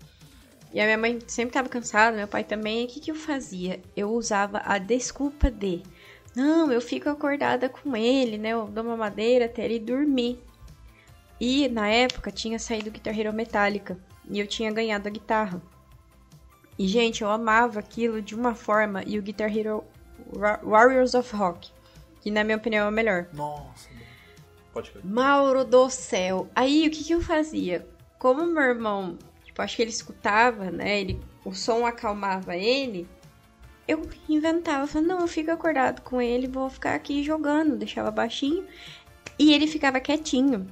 E 0.73 0.81
a 0.81 0.85
minha 0.85 0.99
mãe 0.99 1.19
sempre 1.27 1.53
tava 1.53 1.69
cansada, 1.69 2.17
meu 2.17 2.27
pai 2.27 2.45
também. 2.45 2.83
E 2.83 2.85
o 2.85 2.89
que, 2.89 3.01
que 3.01 3.11
eu 3.11 3.15
fazia? 3.15 3.81
Eu 3.97 4.11
usava 4.11 4.61
a 4.65 4.79
desculpa 4.79 5.51
de. 5.51 5.83
Não, 6.35 6.73
eu 6.73 6.81
fico 6.81 7.09
acordada 7.09 7.69
com 7.69 7.97
ele, 7.97 8.39
né? 8.39 8.51
Eu 8.51 8.67
dou 8.67 8.83
uma 8.83 8.97
madeira 8.97 9.45
até 9.47 9.65
ele 9.65 9.79
dormir. 9.79 10.43
E 11.41 11.69
na 11.69 11.89
época 11.89 12.31
tinha 12.31 12.59
saído 12.59 12.89
o 12.89 12.93
Guitar 12.93 13.19
Hero 13.19 13.33
Metallica. 13.33 13.99
E 14.31 14.39
eu 14.39 14.47
tinha 14.47 14.73
ganhado 14.73 15.09
a 15.09 15.11
guitarra. 15.11 15.61
E, 16.83 16.89
gente, 16.89 17.23
eu 17.23 17.31
amava 17.31 17.79
aquilo 17.79 18.21
de 18.21 18.35
uma 18.35 18.57
forma. 18.57 19.05
E 19.07 19.17
o 19.17 19.23
Guitar 19.23 19.57
Hero 19.57 19.85
Wa- 20.35 20.59
Warriors 20.65 21.15
of 21.15 21.33
Rock. 21.37 21.71
Que 22.21 22.29
na 22.29 22.43
minha 22.43 22.57
opinião 22.57 22.87
é 22.87 22.89
o 22.89 22.93
melhor. 22.93 23.29
Nossa, 23.33 23.89
pode 24.73 24.91
crer. 24.91 25.05
Mauro 25.07 25.65
do 25.65 25.89
céu. 25.89 26.49
Aí 26.57 26.89
o 26.89 26.91
que, 26.91 27.05
que 27.05 27.13
eu 27.15 27.21
fazia? 27.21 27.87
Como 28.19 28.45
meu 28.45 28.65
irmão, 28.65 29.17
tipo, 29.45 29.63
acho 29.63 29.77
que 29.77 29.83
ele 29.83 29.93
escutava, 29.93 30.73
né? 30.73 31.01
Ele, 31.01 31.21
o 31.45 31.55
som 31.55 31.87
acalmava 31.87 32.57
ele. 32.57 33.09
Eu 33.87 34.03
inventava, 34.29 34.85
falava, 34.89 35.13
não, 35.15 35.21
eu 35.21 35.29
fico 35.29 35.53
acordado 35.53 36.01
com 36.03 36.21
ele, 36.21 36.49
vou 36.49 36.69
ficar 36.69 36.95
aqui 36.97 37.23
jogando, 37.23 37.77
deixava 37.77 38.11
baixinho. 38.11 38.65
E 39.39 39.53
ele 39.55 39.69
ficava 39.69 40.01
quietinho. 40.01 40.67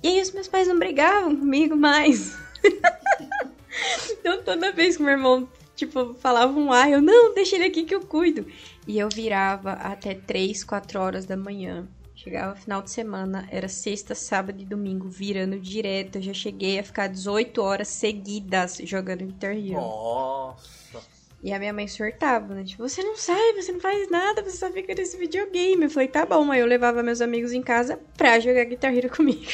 E 0.00 0.06
aí 0.06 0.20
os 0.22 0.30
meus 0.30 0.46
pais 0.46 0.68
não 0.68 0.78
brigavam 0.78 1.34
comigo 1.34 1.74
mais. 1.76 2.36
então 4.10 4.42
toda 4.42 4.72
vez 4.72 4.96
que 4.96 5.02
meu 5.02 5.12
irmão, 5.12 5.48
tipo, 5.76 6.14
falava 6.14 6.52
um 6.58 6.72
ah, 6.72 6.88
eu, 6.88 7.00
não, 7.00 7.34
deixa 7.34 7.56
ele 7.56 7.64
aqui 7.64 7.84
que 7.84 7.94
eu 7.94 8.00
cuido. 8.00 8.46
E 8.86 8.98
eu 8.98 9.08
virava 9.08 9.72
até 9.72 10.14
3, 10.14 10.64
4 10.64 11.00
horas 11.00 11.26
da 11.26 11.36
manhã. 11.36 11.86
Chegava 12.14 12.54
final 12.54 12.82
de 12.82 12.90
semana, 12.90 13.48
era 13.50 13.66
sexta, 13.66 14.14
sábado 14.14 14.60
e 14.60 14.66
domingo, 14.66 15.08
virando 15.08 15.58
direto. 15.58 16.16
Eu 16.16 16.22
já 16.22 16.34
cheguei 16.34 16.78
a 16.78 16.84
ficar 16.84 17.06
18 17.06 17.62
horas 17.62 17.88
seguidas 17.88 18.78
jogando 18.84 19.24
Guitar 19.24 19.56
Hero. 19.56 19.80
Nossa. 19.80 21.00
E 21.42 21.50
a 21.50 21.58
minha 21.58 21.72
mãe 21.72 21.88
surtava, 21.88 22.54
né? 22.54 22.64
Tipo, 22.64 22.86
você 22.86 23.02
não 23.02 23.16
sai, 23.16 23.54
você 23.54 23.72
não 23.72 23.80
faz 23.80 24.10
nada, 24.10 24.42
você 24.42 24.58
só 24.58 24.70
fica 24.70 24.94
nesse 24.94 25.16
videogame. 25.16 25.84
Eu 25.84 25.90
falei, 25.90 26.08
tá 26.08 26.26
bom. 26.26 26.52
Aí 26.52 26.60
eu 26.60 26.66
levava 26.66 27.02
meus 27.02 27.22
amigos 27.22 27.52
em 27.52 27.62
casa 27.62 27.98
pra 28.18 28.38
jogar 28.38 28.64
Guitar 28.64 28.94
Hero 28.94 29.08
comigo. 29.16 29.52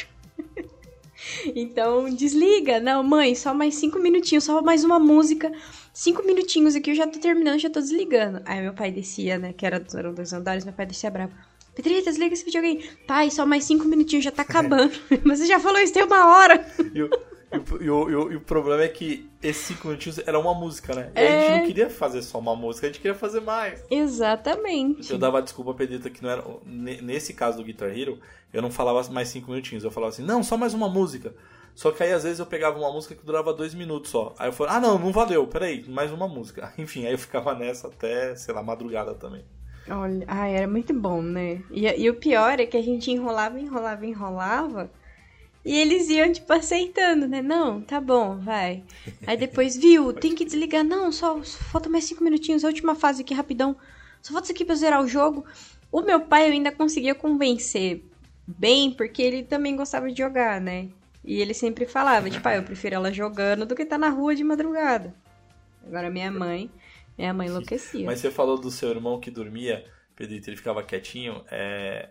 Então, 1.55 2.09
desliga. 2.09 2.79
Não, 2.79 3.03
mãe, 3.03 3.35
só 3.35 3.53
mais 3.53 3.75
cinco 3.75 3.99
minutinhos, 3.99 4.43
só 4.43 4.61
mais 4.61 4.83
uma 4.83 4.99
música. 4.99 5.51
Cinco 5.93 6.23
minutinhos 6.23 6.75
aqui, 6.75 6.91
eu 6.91 6.95
já 6.95 7.07
tô 7.07 7.19
terminando, 7.19 7.59
já 7.59 7.69
tô 7.69 7.79
desligando. 7.79 8.41
Aí 8.45 8.61
meu 8.61 8.73
pai 8.73 8.91
descia, 8.91 9.37
né? 9.37 9.53
Que 9.53 9.65
era, 9.65 9.83
eram 9.95 10.13
dois 10.13 10.31
andares, 10.33 10.63
meu 10.63 10.73
pai 10.73 10.85
descia 10.85 11.09
bravo. 11.09 11.33
Pedrita, 11.75 12.09
desliga 12.09 12.33
esse 12.33 12.43
videogame. 12.43 12.83
Pai, 13.05 13.29
só 13.29 13.45
mais 13.45 13.63
cinco 13.63 13.85
minutinhos, 13.85 14.25
já 14.25 14.31
tá 14.31 14.41
acabando. 14.41 14.91
Mas 15.23 15.39
você 15.39 15.45
já 15.45 15.59
falou 15.59 15.79
isso 15.79 15.93
tem 15.93 16.03
uma 16.03 16.37
hora. 16.37 16.65
E 16.93 17.03
o, 17.03 17.09
e 17.51 17.89
o- 17.89 18.09
e 18.09 18.15
o- 18.15 18.31
e 18.31 18.35
o- 18.35 18.41
problema 18.41 18.83
é 18.83 18.87
que 18.87 19.29
esses 19.41 19.63
cinco 19.67 19.87
minutinhos 19.87 20.19
era 20.19 20.37
uma 20.37 20.53
música, 20.53 20.93
né? 20.93 21.11
E 21.15 21.19
a 21.19 21.23
É. 21.23 21.39
gente 21.39 21.51
não 21.59 21.65
queria 21.67 21.89
fazer 21.89 22.21
só 22.21 22.39
uma 22.39 22.55
música, 22.55 22.87
a 22.87 22.89
gente 22.89 22.99
queria 22.99 23.15
fazer 23.17 23.39
mais. 23.41 23.83
Exatamente. 23.89 25.11
Eu 25.11 25.17
dava 25.17 25.41
desculpa 25.41 25.73
pra 25.73 25.85
Pedrita 25.85 26.09
que 26.09 26.21
não 26.21 26.29
era. 26.29 26.43
ne- 26.65 27.01
Nesse 27.01 27.33
caso 27.33 27.57
do 27.57 27.63
Guitar 27.63 27.89
Hero, 27.97 28.19
eu 28.53 28.61
não 28.61 28.69
falava 28.71 29.01
mais 29.11 29.29
cinco 29.29 29.49
minutinhos. 29.51 29.83
Eu 29.83 29.91
falava 29.91 30.09
assim, 30.13 30.23
não, 30.23 30.43
só 30.43 30.57
mais 30.57 30.73
uma 30.73 30.89
música. 30.89 31.33
Só 31.73 31.91
que 31.91 32.01
aí 32.03 32.11
às 32.11 32.23
vezes 32.23 32.39
eu 32.39 32.45
pegava 32.45 32.77
uma 32.79 32.91
música 32.91 33.13
que 33.15 33.25
durava 33.25 33.53
dois 33.53 33.73
minutos 33.73 34.09
só. 34.11 34.33
Aí 34.39 34.49
eu 34.49 34.53
falei, 34.53 34.73
ah 34.73 34.79
não, 34.79 34.97
não 34.97 35.11
valeu, 35.11 35.45
peraí, 35.47 35.85
mais 35.87 36.11
uma 36.11 36.27
música. 36.27 36.73
Enfim, 36.77 37.05
aí 37.05 37.11
eu 37.13 37.19
ficava 37.19 37.53
nessa 37.53 37.87
até, 37.87 38.35
sei 38.35 38.53
lá, 38.53 38.63
madrugada 38.63 39.13
também. 39.13 39.45
Olha, 39.89 40.25
ai, 40.27 40.55
era 40.55 40.67
muito 40.67 40.93
bom, 40.93 41.21
né? 41.21 41.61
E, 41.71 41.85
e 41.87 42.09
o 42.09 42.15
pior 42.15 42.59
é 42.59 42.65
que 42.65 42.75
a 42.75 42.81
gente 42.81 43.09
enrolava, 43.09 43.57
enrolava, 43.59 44.05
enrolava. 44.05 44.91
E 45.67 45.77
eles 45.77 46.07
iam, 46.07 46.31
tipo, 46.31 46.53
aceitando, 46.53 47.27
né? 47.27 47.41
Não, 47.41 47.81
tá 47.81 47.99
bom, 47.99 48.37
vai. 48.37 48.85
Aí 49.27 49.35
depois, 49.35 49.75
viu, 49.75 50.13
tem 50.13 50.33
que 50.33 50.45
desligar. 50.45 50.81
Não, 50.81 51.11
só, 51.11 51.43
só 51.43 51.57
falta 51.65 51.89
mais 51.89 52.05
cinco 52.05 52.23
minutinhos, 52.23 52.63
a 52.63 52.69
última 52.69 52.95
fase 52.95 53.21
aqui, 53.21 53.33
rapidão. 53.33 53.75
Só 54.21 54.31
falta 54.31 54.45
isso 54.45 54.53
aqui 54.53 54.63
pra 54.63 54.75
zerar 54.75 55.03
o 55.03 55.07
jogo. 55.09 55.45
O 55.91 56.01
meu 56.01 56.21
pai 56.21 56.47
eu 56.47 56.53
ainda 56.53 56.71
conseguia 56.71 57.13
convencer 57.13 58.01
bem, 58.47 58.91
porque 58.91 59.21
ele 59.21 59.43
também 59.43 59.75
gostava 59.75 60.09
de 60.09 60.17
jogar, 60.17 60.61
né? 60.61 60.87
E 61.21 61.41
ele 61.41 61.53
sempre 61.53 61.85
falava, 61.85 62.29
tipo, 62.29 62.47
ah, 62.47 62.55
eu 62.55 62.63
prefiro 62.63 62.95
ela 62.95 63.11
jogando 63.11 63.65
do 63.65 63.75
que 63.75 63.83
tá 63.83 63.97
na 63.97 64.07
rua 64.07 64.33
de 64.33 64.45
madrugada. 64.45 65.13
Agora 65.85 66.09
minha 66.09 66.31
mãe, 66.31 66.71
minha 67.17 67.33
mãe 67.33 67.47
enlouquecia. 67.47 68.05
Mas 68.05 68.21
você 68.21 68.31
falou 68.31 68.57
do 68.57 68.71
seu 68.71 68.89
irmão 68.89 69.19
que 69.19 69.29
dormia, 69.29 69.83
Pedrito, 70.15 70.49
ele 70.49 70.55
ficava 70.55 70.81
quietinho. 70.81 71.43
É... 71.51 72.07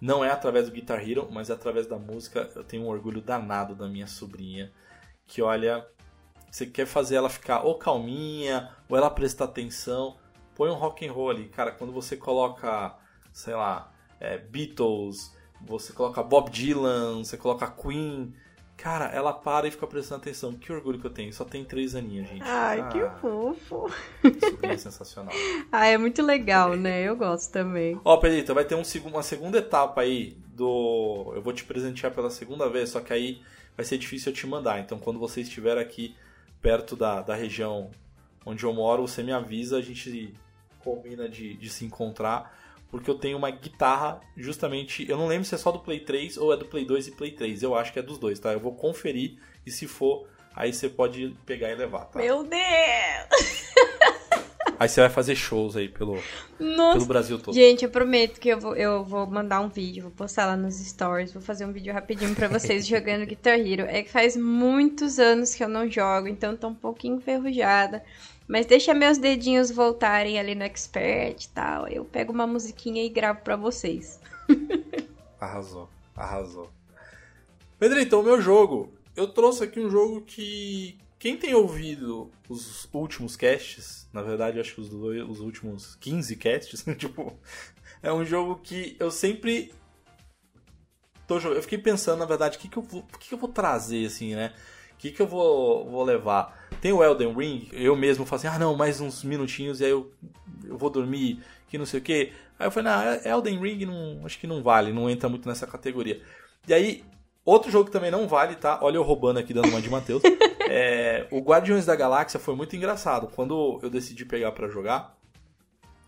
Não 0.00 0.24
é 0.24 0.30
através 0.30 0.66
do 0.66 0.72
Guitar 0.72 1.06
Hero, 1.06 1.28
mas 1.30 1.50
é 1.50 1.52
através 1.52 1.86
da 1.86 1.98
música. 1.98 2.48
Eu 2.54 2.64
tenho 2.64 2.84
um 2.84 2.88
orgulho 2.88 3.20
danado 3.20 3.74
da 3.74 3.86
minha 3.86 4.06
sobrinha. 4.06 4.72
Que 5.26 5.42
olha, 5.42 5.86
você 6.50 6.66
quer 6.66 6.86
fazer 6.86 7.16
ela 7.16 7.28
ficar 7.28 7.62
ou 7.62 7.78
calminha, 7.78 8.74
ou 8.88 8.96
ela 8.96 9.10
prestar 9.10 9.44
atenção. 9.44 10.16
Põe 10.54 10.70
um 10.70 10.74
rock 10.74 11.06
and 11.06 11.12
roll 11.12 11.30
ali. 11.30 11.48
Cara, 11.48 11.70
quando 11.72 11.92
você 11.92 12.16
coloca, 12.16 12.96
sei 13.32 13.54
lá, 13.54 13.92
é, 14.18 14.38
Beatles, 14.38 15.36
você 15.60 15.92
coloca 15.92 16.22
Bob 16.22 16.50
Dylan, 16.50 17.18
você 17.24 17.36
coloca 17.36 17.70
Queen. 17.70 18.34
Cara, 18.82 19.06
ela 19.06 19.30
para 19.32 19.68
e 19.68 19.70
fica 19.70 19.86
prestando 19.86 20.22
atenção. 20.22 20.54
Que 20.54 20.72
orgulho 20.72 20.98
que 20.98 21.06
eu 21.06 21.10
tenho. 21.10 21.30
Só 21.34 21.44
tem 21.44 21.62
três 21.64 21.94
aninhos, 21.94 22.26
gente. 22.28 22.42
Ai, 22.44 22.88
que 22.88 22.98
Ah, 22.98 23.10
fofo. 23.20 23.90
sobrinha 24.40 24.78
sensacional. 24.78 25.34
Ah, 25.70 25.86
é 25.86 25.98
muito 25.98 26.22
legal, 26.22 26.74
né? 26.74 27.02
Eu 27.02 27.14
gosto 27.14 27.52
também. 27.52 28.00
Ó, 28.02 28.16
Pedrita, 28.16 28.54
vai 28.54 28.64
ter 28.64 28.74
um, 28.74 28.82
uma 29.04 29.22
segunda 29.22 29.58
etapa 29.58 30.00
aí 30.00 30.36
do. 30.48 31.32
Eu 31.34 31.42
vou 31.42 31.52
te 31.52 31.64
presentear 31.64 32.12
pela 32.12 32.30
segunda 32.30 32.70
vez, 32.70 32.88
só 32.88 33.00
que 33.00 33.12
aí 33.12 33.42
vai 33.76 33.84
ser 33.84 33.98
difícil 33.98 34.32
eu 34.32 34.36
te 34.36 34.46
mandar. 34.46 34.80
Então, 34.80 34.98
quando 34.98 35.18
você 35.18 35.42
estiver 35.42 35.76
aqui 35.76 36.16
perto 36.62 36.96
da, 36.96 37.20
da 37.20 37.34
região 37.34 37.90
onde 38.46 38.64
eu 38.64 38.72
moro, 38.72 39.06
você 39.06 39.22
me 39.22 39.32
avisa, 39.32 39.76
a 39.76 39.82
gente 39.82 40.34
combina 40.78 41.28
de, 41.28 41.54
de 41.54 41.68
se 41.68 41.84
encontrar. 41.84 42.58
Porque 42.90 43.08
eu 43.08 43.14
tenho 43.14 43.38
uma 43.38 43.50
guitarra, 43.50 44.20
justamente. 44.36 45.08
Eu 45.08 45.16
não 45.16 45.26
lembro 45.26 45.44
se 45.44 45.54
é 45.54 45.58
só 45.58 45.70
do 45.70 45.78
Play 45.78 46.00
3 46.00 46.36
ou 46.38 46.52
é 46.52 46.56
do 46.56 46.64
Play 46.64 46.84
2 46.84 47.08
e 47.08 47.10
Play 47.12 47.30
3. 47.32 47.62
Eu 47.62 47.74
acho 47.74 47.92
que 47.92 47.98
é 47.98 48.02
dos 48.02 48.18
dois, 48.18 48.38
tá? 48.38 48.52
Eu 48.52 48.60
vou 48.60 48.72
conferir 48.72 49.36
e 49.64 49.70
se 49.70 49.86
for, 49.86 50.26
aí 50.54 50.72
você 50.72 50.88
pode 50.88 51.36
pegar 51.46 51.70
e 51.70 51.74
levar, 51.76 52.06
tá? 52.06 52.18
Meu 52.18 52.42
Deus! 52.42 53.70
Aí 54.80 54.88
você 54.88 55.02
vai 55.02 55.10
fazer 55.10 55.36
shows 55.36 55.76
aí 55.76 55.90
pelo, 55.90 56.18
pelo! 56.56 57.04
Brasil 57.04 57.38
todo. 57.38 57.54
Gente, 57.54 57.84
eu 57.84 57.90
prometo 57.90 58.40
que 58.40 58.48
eu 58.48 58.58
vou, 58.58 58.74
eu 58.74 59.04
vou 59.04 59.26
mandar 59.26 59.60
um 59.60 59.68
vídeo, 59.68 60.04
vou 60.04 60.10
postar 60.10 60.46
lá 60.46 60.56
nos 60.56 60.76
stories, 60.76 61.34
vou 61.34 61.42
fazer 61.42 61.66
um 61.66 61.72
vídeo 61.72 61.92
rapidinho 61.92 62.34
pra 62.34 62.48
vocês 62.48 62.86
jogando 62.88 63.26
Guitar 63.26 63.60
Hero. 63.60 63.82
É 63.82 64.02
que 64.02 64.10
faz 64.10 64.38
muitos 64.38 65.18
anos 65.18 65.54
que 65.54 65.62
eu 65.62 65.68
não 65.68 65.86
jogo, 65.86 66.28
então 66.28 66.56
tô 66.56 66.68
um 66.68 66.74
pouquinho 66.74 67.16
enferrujada. 67.16 68.02
Mas 68.50 68.66
deixa 68.66 68.92
meus 68.92 69.16
dedinhos 69.16 69.70
voltarem 69.70 70.36
ali 70.36 70.56
no 70.56 70.64
Expert 70.64 71.44
e 71.44 71.48
tal. 71.50 71.86
Eu 71.86 72.04
pego 72.04 72.32
uma 72.32 72.48
musiquinha 72.48 73.00
e 73.04 73.08
gravo 73.08 73.42
pra 73.42 73.54
vocês. 73.54 74.18
Arrasou, 75.40 75.88
arrasou. 76.16 76.68
Pedrito, 77.78 78.18
o 78.18 78.22
meu 78.24 78.42
jogo. 78.42 78.92
Eu 79.14 79.28
trouxe 79.28 79.62
aqui 79.62 79.78
um 79.78 79.88
jogo 79.88 80.20
que 80.22 80.98
quem 81.16 81.36
tem 81.36 81.54
ouvido 81.54 82.28
os 82.48 82.88
últimos 82.92 83.36
casts, 83.36 84.08
na 84.12 84.20
verdade 84.20 84.58
acho 84.58 84.74
que 84.74 84.80
os, 84.80 84.88
dois- 84.88 85.22
os 85.28 85.38
últimos 85.40 85.94
15 85.96 86.34
casts, 86.34 86.84
tipo, 86.98 87.32
é 88.02 88.12
um 88.12 88.24
jogo 88.24 88.56
que 88.56 88.96
eu 88.98 89.12
sempre. 89.12 89.72
Eu 91.28 91.62
fiquei 91.62 91.78
pensando, 91.78 92.18
na 92.18 92.26
verdade, 92.26 92.58
o 92.58 92.60
que, 92.60 92.68
que, 92.68 92.76
eu, 92.76 92.82
vou, 92.82 93.04
que, 93.18 93.28
que 93.28 93.34
eu 93.34 93.38
vou 93.38 93.48
trazer, 93.48 94.04
assim, 94.04 94.34
né? 94.34 94.52
O 94.92 94.96
que, 94.96 95.12
que 95.12 95.22
eu 95.22 95.26
vou, 95.28 95.88
vou 95.88 96.02
levar? 96.02 96.59
Tem 96.80 96.92
o 96.92 97.02
Elden 97.02 97.34
Ring, 97.34 97.68
eu 97.72 97.94
mesmo 97.94 98.24
falo 98.24 98.38
assim, 98.38 98.48
ah 98.48 98.58
não, 98.58 98.74
mais 98.76 99.00
uns 99.00 99.22
minutinhos 99.22 99.80
e 99.80 99.84
aí 99.84 99.90
eu, 99.90 100.10
eu 100.64 100.78
vou 100.78 100.88
dormir, 100.88 101.42
que 101.68 101.76
não 101.76 101.84
sei 101.84 102.00
o 102.00 102.02
que. 102.02 102.32
Aí 102.58 102.66
eu 102.66 102.70
falei, 102.70 102.90
não, 102.92 103.32
Elden 103.32 103.58
Ring 103.60 103.84
não, 103.86 104.24
acho 104.24 104.38
que 104.38 104.46
não 104.46 104.62
vale, 104.62 104.92
não 104.92 105.08
entra 105.08 105.28
muito 105.28 105.48
nessa 105.48 105.66
categoria. 105.66 106.22
E 106.66 106.74
aí, 106.74 107.04
outro 107.44 107.70
jogo 107.70 107.86
que 107.86 107.90
também 107.90 108.10
não 108.10 108.28
vale, 108.28 108.54
tá? 108.54 108.78
Olha 108.82 108.96
eu 108.96 109.02
roubando 109.02 109.38
aqui, 109.38 109.52
dando 109.52 109.68
uma 109.68 109.80
de 109.80 109.90
Matheus. 109.90 110.22
é, 110.68 111.26
o 111.30 111.40
Guardiões 111.40 111.86
da 111.86 111.96
Galáxia 111.96 112.38
foi 112.38 112.54
muito 112.54 112.76
engraçado. 112.76 113.28
Quando 113.28 113.78
eu 113.82 113.90
decidi 113.90 114.24
pegar 114.24 114.52
para 114.52 114.68
jogar, 114.68 115.16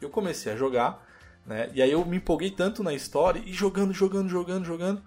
eu 0.01 0.11
comecei 0.11 0.53
a 0.53 0.57
jogar, 0.57 1.07
né? 1.47 1.71
E 1.75 1.83
aí 1.83 1.91
eu 1.91 2.05
me 2.05 2.17
empolguei 2.17 2.51
tanto 2.51 2.83
na 2.83 2.93
história 2.93 3.43
e 3.45 3.53
jogando, 3.53 3.93
jogando, 3.93 4.29
jogando, 4.29 4.65
jogando. 4.65 5.03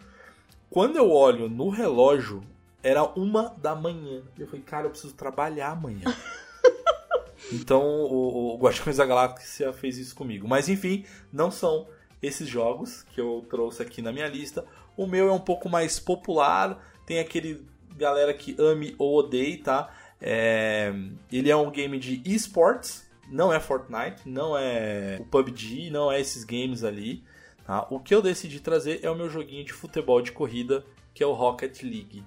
Quando 0.70 0.98
eu 0.98 1.12
olho 1.12 1.48
no 1.48 1.70
relógio, 1.70 2.44
era 2.86 3.04
uma 3.20 3.50
da 3.58 3.74
manhã. 3.74 4.22
Eu 4.38 4.46
falei, 4.46 4.62
cara, 4.62 4.86
eu 4.86 4.92
preciso 4.92 5.16
trabalhar 5.16 5.70
amanhã. 5.70 6.04
então 7.52 7.82
o, 7.82 8.54
o 8.54 8.58
Guardiões 8.60 8.98
da 8.98 9.06
Galáxia 9.08 9.74
fez 9.74 9.98
isso 9.98 10.16
comigo. 10.16 10.48
Mas 10.48 10.70
enfim, 10.70 11.04
não 11.34 11.50
são 11.50 11.88
esses 12.22 12.48
jogos 12.48 13.02
que 13.12 13.20
eu 13.20 13.44
trouxe 13.50 13.82
aqui 13.82 14.04
na 14.04 14.12
minha 14.12 14.28
lista. 14.28 14.64
O 14.96 15.08
meu 15.08 15.28
é 15.28 15.32
um 15.32 15.40
pouco 15.40 15.68
mais 15.68 16.00
popular, 16.00 16.80
tem 17.08 17.18
aquele 17.20 17.66
galera 17.98 18.36
que 18.36 18.56
ame 18.60 18.94
ou 19.00 19.18
odeie, 19.18 19.58
tá? 19.58 19.92
É... 20.22 20.94
Ele 21.32 21.50
é 21.50 21.56
um 21.56 21.72
game 21.72 21.98
de 21.98 22.22
esports, 22.24 23.10
não 23.28 23.52
é 23.52 23.60
Fortnite, 23.60 24.22
não 24.28 24.56
é 24.56 25.18
o 25.20 25.26
PUBG, 25.26 25.90
não 25.90 26.12
é 26.12 26.22
esses 26.22 26.44
games 26.44 26.84
ali. 26.84 27.24
Tá? 27.66 27.88
O 27.90 28.00
que 28.00 28.14
eu 28.14 28.22
decidi 28.22 28.60
trazer 28.60 29.00
é 29.02 29.10
o 29.10 29.16
meu 29.16 29.28
joguinho 29.28 29.66
de 29.66 29.74
futebol 29.74 30.22
de 30.22 30.32
corrida, 30.32 30.86
que 31.16 31.24
é 31.24 31.26
o 31.26 31.34
Rocket 31.34 31.82
League. 31.82 32.24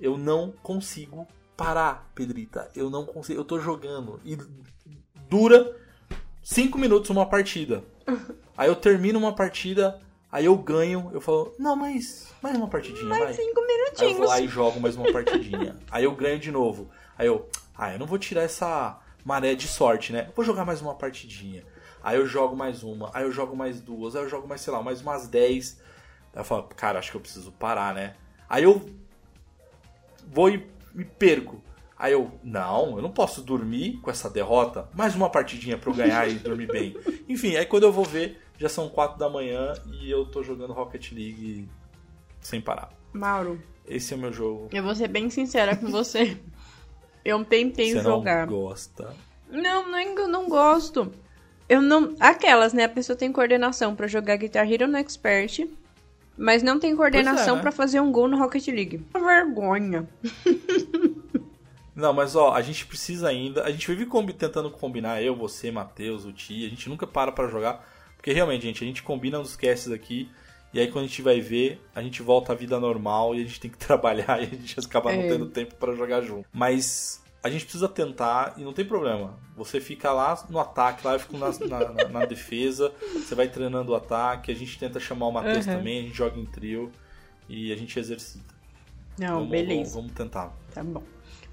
Eu 0.00 0.16
não 0.16 0.52
consigo 0.62 1.26
parar, 1.56 2.10
Pedrita. 2.14 2.70
Eu 2.74 2.88
não 2.88 3.04
consigo. 3.04 3.40
Eu 3.40 3.44
tô 3.44 3.58
jogando 3.58 4.20
e 4.24 4.36
dura 5.28 5.76
5 6.42 6.78
minutos 6.78 7.10
uma 7.10 7.26
partida. 7.26 7.84
Aí 8.58 8.68
eu 8.68 8.74
termino 8.74 9.20
uma 9.20 9.32
partida, 9.32 10.00
aí 10.32 10.46
eu 10.46 10.56
ganho, 10.58 11.10
eu 11.12 11.20
falo, 11.20 11.54
não, 11.60 11.76
mas 11.76 12.34
mais 12.42 12.56
uma 12.56 12.66
partidinha, 12.66 13.06
mais 13.06 13.22
vai. 13.22 13.32
cinco 13.32 13.60
minutinhos. 13.64 14.00
Aí 14.02 14.10
eu 14.10 14.16
vou 14.16 14.26
lá 14.26 14.40
e 14.40 14.48
jogo 14.48 14.80
mais 14.80 14.96
uma 14.96 15.12
partidinha. 15.12 15.76
aí 15.88 16.02
eu 16.02 16.10
ganho 16.10 16.40
de 16.40 16.50
novo. 16.50 16.90
Aí 17.16 17.28
eu, 17.28 17.48
ah, 17.76 17.92
eu 17.92 18.00
não 18.00 18.06
vou 18.06 18.18
tirar 18.18 18.42
essa 18.42 18.98
maré 19.24 19.54
de 19.54 19.68
sorte, 19.68 20.12
né? 20.12 20.32
Vou 20.34 20.44
jogar 20.44 20.64
mais 20.64 20.82
uma 20.82 20.92
partidinha. 20.96 21.64
Aí 22.02 22.16
eu 22.16 22.26
jogo 22.26 22.56
mais 22.56 22.82
uma, 22.82 23.12
aí 23.14 23.22
eu 23.22 23.30
jogo 23.30 23.54
mais 23.54 23.80
duas, 23.80 24.16
aí 24.16 24.24
eu 24.24 24.28
jogo 24.28 24.48
mais, 24.48 24.60
sei 24.60 24.72
lá, 24.72 24.82
mais 24.82 25.02
umas 25.02 25.28
dez. 25.28 25.80
Aí 26.34 26.40
eu 26.40 26.44
falo, 26.44 26.64
cara, 26.64 26.98
acho 26.98 27.12
que 27.12 27.16
eu 27.16 27.20
preciso 27.20 27.52
parar, 27.52 27.94
né? 27.94 28.16
Aí 28.48 28.64
eu 28.64 28.84
vou 30.30 30.50
e 30.50 30.64
me 30.94 31.04
perco. 31.04 31.62
Aí 31.96 32.12
eu, 32.12 32.30
não, 32.44 32.96
eu 32.96 33.02
não 33.02 33.10
posso 33.10 33.42
dormir 33.42 33.98
com 34.00 34.10
essa 34.10 34.30
derrota. 34.30 34.88
Mais 34.94 35.16
uma 35.16 35.28
partidinha 35.28 35.76
pra 35.76 35.90
eu 35.90 35.94
ganhar 35.96 36.28
e 36.28 36.34
dormir 36.34 36.68
bem. 36.70 36.96
Enfim, 37.28 37.56
aí 37.56 37.66
quando 37.66 37.82
eu 37.84 37.92
vou 37.92 38.04
ver, 38.04 38.40
já 38.56 38.68
são 38.68 38.88
quatro 38.88 39.18
da 39.18 39.28
manhã 39.28 39.72
e 40.00 40.08
eu 40.10 40.24
tô 40.24 40.42
jogando 40.42 40.72
Rocket 40.72 41.10
League 41.12 41.68
sem 42.40 42.60
parar. 42.60 42.90
Mauro. 43.12 43.60
Esse 43.86 44.12
é 44.12 44.16
o 44.16 44.20
meu 44.20 44.32
jogo. 44.32 44.68
Eu 44.72 44.82
vou 44.82 44.94
ser 44.94 45.08
bem 45.08 45.30
sincera 45.30 45.74
com 45.74 45.86
você. 45.90 46.36
Eu 47.24 47.44
tentei 47.44 47.92
Você 47.92 48.02
jogar. 48.02 48.46
não 48.46 48.54
gosta. 48.54 49.14
Não, 49.50 49.90
não 49.90 49.98
é 49.98 50.04
não 50.28 50.48
gosto. 50.48 51.10
Eu 51.68 51.82
não. 51.82 52.14
Aquelas, 52.20 52.72
né? 52.72 52.84
A 52.84 52.88
pessoa 52.88 53.16
tem 53.16 53.32
coordenação 53.32 53.94
pra 53.94 54.06
jogar 54.06 54.36
Guitar 54.36 54.70
Hero 54.70 54.86
no 54.86 54.96
Expert, 54.96 55.66
mas 56.38 56.62
não 56.62 56.78
tem 56.78 56.94
coordenação 56.96 57.56
né? 57.56 57.62
pra 57.62 57.72
fazer 57.72 58.00
um 58.00 58.10
gol 58.12 58.28
no 58.28 58.38
Rocket 58.38 58.66
League. 58.68 59.04
Uma 59.14 59.26
vergonha. 59.26 60.08
Não, 61.94 62.12
mas 62.12 62.36
ó, 62.36 62.52
a 62.54 62.62
gente 62.62 62.86
precisa 62.86 63.28
ainda. 63.28 63.64
A 63.64 63.70
gente 63.72 63.86
vive 63.88 64.06
combi- 64.06 64.32
tentando 64.32 64.70
combinar, 64.70 65.20
eu, 65.22 65.34
você, 65.34 65.70
Matheus, 65.70 66.24
o 66.24 66.32
Ti. 66.32 66.64
A 66.64 66.68
gente 66.68 66.88
nunca 66.88 67.06
para 67.06 67.32
pra 67.32 67.48
jogar. 67.48 67.84
Porque 68.16 68.32
realmente, 68.32 68.62
gente, 68.62 68.84
a 68.84 68.86
gente 68.86 69.02
combina 69.02 69.38
nos 69.38 69.56
casts 69.56 69.90
aqui. 69.90 70.30
E 70.72 70.78
aí 70.78 70.86
quando 70.88 71.06
a 71.06 71.08
gente 71.08 71.22
vai 71.22 71.40
ver, 71.40 71.80
a 71.94 72.02
gente 72.02 72.22
volta 72.22 72.52
à 72.52 72.54
vida 72.54 72.78
normal 72.78 73.34
e 73.34 73.40
a 73.42 73.44
gente 73.44 73.58
tem 73.58 73.70
que 73.70 73.78
trabalhar 73.84 74.38
e 74.40 74.44
a 74.44 74.48
gente 74.48 74.78
acaba 74.78 75.12
não 75.12 75.22
É. 75.22 75.28
tendo 75.28 75.46
tempo 75.46 75.74
pra 75.74 75.94
jogar 75.94 76.20
junto. 76.20 76.46
Mas 76.52 77.20
a 77.48 77.50
gente 77.50 77.64
precisa 77.64 77.88
tentar 77.88 78.54
e 78.56 78.62
não 78.62 78.72
tem 78.72 78.84
problema. 78.84 79.38
Você 79.56 79.80
fica 79.80 80.12
lá 80.12 80.46
no 80.48 80.58
ataque, 80.58 81.04
lá 81.06 81.14
eu 81.14 81.20
fico 81.20 81.36
na, 81.36 81.50
na- 81.66 82.08
na- 82.08 82.26
defesa, 82.26 82.92
você 83.14 83.34
vai 83.34 83.48
treinando 83.48 83.92
o 83.92 83.94
ataque, 83.94 84.50
a 84.52 84.54
gente 84.54 84.78
tenta 84.78 85.00
chamar 85.00 85.26
o 85.26 85.32
Matheus 85.32 85.66
Uhum. 85.66 85.72
também, 85.74 85.98
a 85.98 86.02
gente 86.02 86.16
joga 86.16 86.38
em 86.38 86.46
trio 86.46 86.92
e 87.48 87.72
a 87.72 87.76
gente 87.76 87.98
exercita. 87.98 88.54
Não, 89.18 89.34
vamos, 89.36 89.48
beleza. 89.50 89.74
Vamos, 89.74 89.92
vamos 89.94 90.12
tentar. 90.12 90.52
Tá 90.72 90.84
bom. 90.84 91.02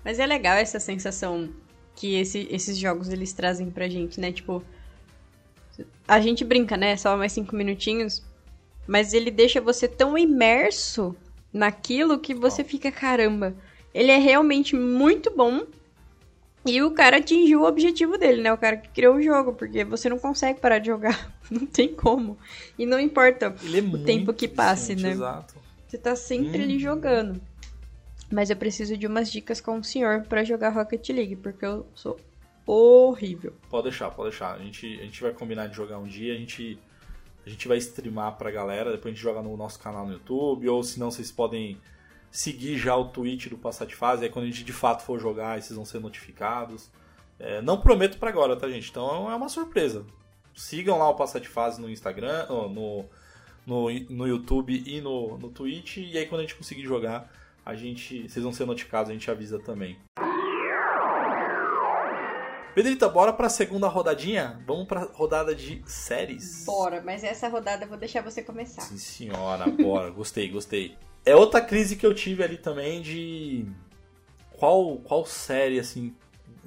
Mas 0.04 0.20
é 0.20 0.26
legal 0.26 0.56
essa 0.58 0.80
sensação 0.80 1.50
que 1.96 2.16
esse- 2.16 2.48
esses 2.52 2.78
jogos 2.78 3.10
eles 3.10 3.34
trazem 3.34 3.72
pra 3.72 3.88
gente, 3.90 4.20
né? 4.20 4.32
Tipo, 4.32 4.64
a 6.08 6.20
gente 6.20 6.44
brinca, 6.46 6.78
né? 6.78 6.96
Só 6.96 7.18
mais 7.18 7.32
cinco 7.32 7.56
minutinhos. 7.56 8.22
Mas 8.88 9.14
ele 9.14 9.32
deixa 9.32 9.60
você 9.60 9.88
tão 9.88 10.18
imerso 10.18 11.16
naquilo 11.52 12.20
que 12.20 12.34
você 12.36 12.64
fica, 12.64 12.92
caramba. 12.92 13.56
Ele 13.94 14.12
é 14.12 14.18
realmente 14.18 14.76
muito 14.76 15.36
bom. 15.36 15.66
E 16.66 16.82
o 16.82 16.92
cara 16.92 17.18
atingiu 17.18 17.62
o 17.62 17.68
objetivo 17.68 18.18
dele, 18.18 18.42
né? 18.42 18.52
O 18.52 18.58
cara 18.58 18.78
que 18.78 18.90
criou 18.90 19.16
o 19.16 19.22
jogo, 19.22 19.54
porque 19.54 19.84
você 19.84 20.10
não 20.10 20.18
consegue 20.18 20.60
parar 20.60 20.80
de 20.80 20.88
jogar. 20.88 21.32
Não 21.52 21.64
tem 21.68 21.94
como. 21.94 22.40
E 22.76 22.88
não 22.88 23.00
importa 23.00 23.56
é 23.64 23.80
o 23.96 24.04
tempo 24.04 24.34
que 24.34 24.48
passe, 24.48 24.96
né? 24.96 25.12
Exato. 25.12 25.54
Você 25.88 25.96
tá 25.96 26.16
sempre 26.16 26.64
ali 26.64 26.74
Uhum. 26.74 26.80
jogando. 26.80 27.40
Mas 28.32 28.50
eu 28.50 28.56
preciso 28.58 28.98
de 28.98 29.06
umas 29.06 29.32
dicas 29.32 29.62
com 29.62 29.78
o 29.78 29.84
senhor 29.84 30.24
pra 30.24 30.44
jogar 30.44 30.70
Rocket 30.70 31.08
League, 31.10 31.36
porque 31.36 31.64
eu 31.64 31.86
sou 31.94 32.20
horrível. 32.66 33.54
Pode 33.70 33.84
deixar, 33.84 34.10
pode 34.10 34.32
deixar. 34.32 34.56
A 34.56 34.58
gente, 34.58 34.88
a 35.00 35.04
gente 35.04 35.22
vai 35.22 35.32
combinar 35.34 35.68
de 35.68 35.76
jogar 35.76 36.00
um 36.00 36.08
dia, 36.08 36.34
a 36.34 36.38
gente, 36.38 36.80
a 37.46 37.50
gente 37.50 37.68
vai 37.68 37.78
streamar 37.78 38.36
pra 38.38 38.50
galera, 38.50 38.92
depois 38.92 39.12
a 39.14 39.16
gente 39.16 39.24
joga 39.24 39.44
no 39.44 39.56
nosso 39.56 39.78
canal 39.80 40.08
no 40.08 40.14
YouTube, 40.14 40.68
ou 40.68 40.84
se 40.84 41.00
não, 41.00 41.12
vocês 41.12 41.32
podem 41.32 41.78
seguir 42.36 42.78
já 42.78 42.96
o 42.96 43.06
Twitch 43.06 43.48
do 43.48 43.58
Passar 43.58 43.86
de 43.86 43.96
Fase, 43.96 44.26
aí 44.26 44.30
quando 44.30 44.44
a 44.44 44.48
gente 44.48 44.64
de 44.64 44.74
fato 44.74 45.04
for 45.04 45.18
jogar, 45.18 45.54
aí 45.54 45.62
vocês 45.62 45.76
vão 45.76 45.86
ser 45.86 46.00
notificados. 46.00 46.92
É, 47.40 47.62
não 47.62 47.80
prometo 47.80 48.18
pra 48.18 48.30
agora, 48.30 48.58
tá, 48.58 48.68
gente? 48.70 48.90
Então 48.90 49.32
é 49.32 49.36
uma 49.36 49.48
surpresa. 49.48 50.06
Sigam 50.54 50.98
lá 50.98 51.10
o 51.10 51.16
Passar 51.16 51.40
de 51.40 51.48
Fase 51.48 51.82
no 51.82 51.90
Instagram, 51.90 52.46
no, 52.48 53.06
no, 53.66 53.90
no 54.10 54.28
YouTube 54.28 54.84
e 54.86 55.00
no, 55.00 55.38
no 55.38 55.50
Twitch, 55.50 55.98
e 55.98 56.18
aí 56.18 56.26
quando 56.26 56.40
a 56.40 56.44
gente 56.44 56.56
conseguir 56.56 56.84
jogar, 56.84 57.32
a 57.66 57.74
gente, 57.74 58.28
vocês 58.28 58.44
vão 58.44 58.52
ser 58.52 58.66
notificados, 58.66 59.10
a 59.10 59.14
gente 59.14 59.32
avisa 59.32 59.58
também. 59.58 59.98
Pedrita, 62.74 63.08
bora 63.08 63.32
pra 63.32 63.48
segunda 63.48 63.88
rodadinha? 63.88 64.62
Vamos 64.68 64.86
pra 64.86 65.08
rodada 65.14 65.56
de 65.56 65.82
séries. 65.86 66.66
Bora, 66.66 67.02
mas 67.02 67.24
essa 67.24 67.48
rodada 67.48 67.86
eu 67.86 67.90
vou 67.90 67.98
deixar 67.98 68.22
você 68.22 68.44
começar. 68.44 68.82
Sim, 68.82 68.98
senhora, 68.98 69.66
bora. 69.68 70.10
gostei, 70.12 70.50
gostei. 70.50 70.98
É 71.26 71.36
outra 71.36 71.62
crise 71.62 71.96
que 71.96 72.06
eu 72.06 72.14
tive 72.14 72.44
ali 72.44 72.58
também 72.58 73.02
de 73.02 73.66
qual, 74.52 74.98
qual 74.98 75.26
série, 75.26 75.80
assim, 75.80 76.16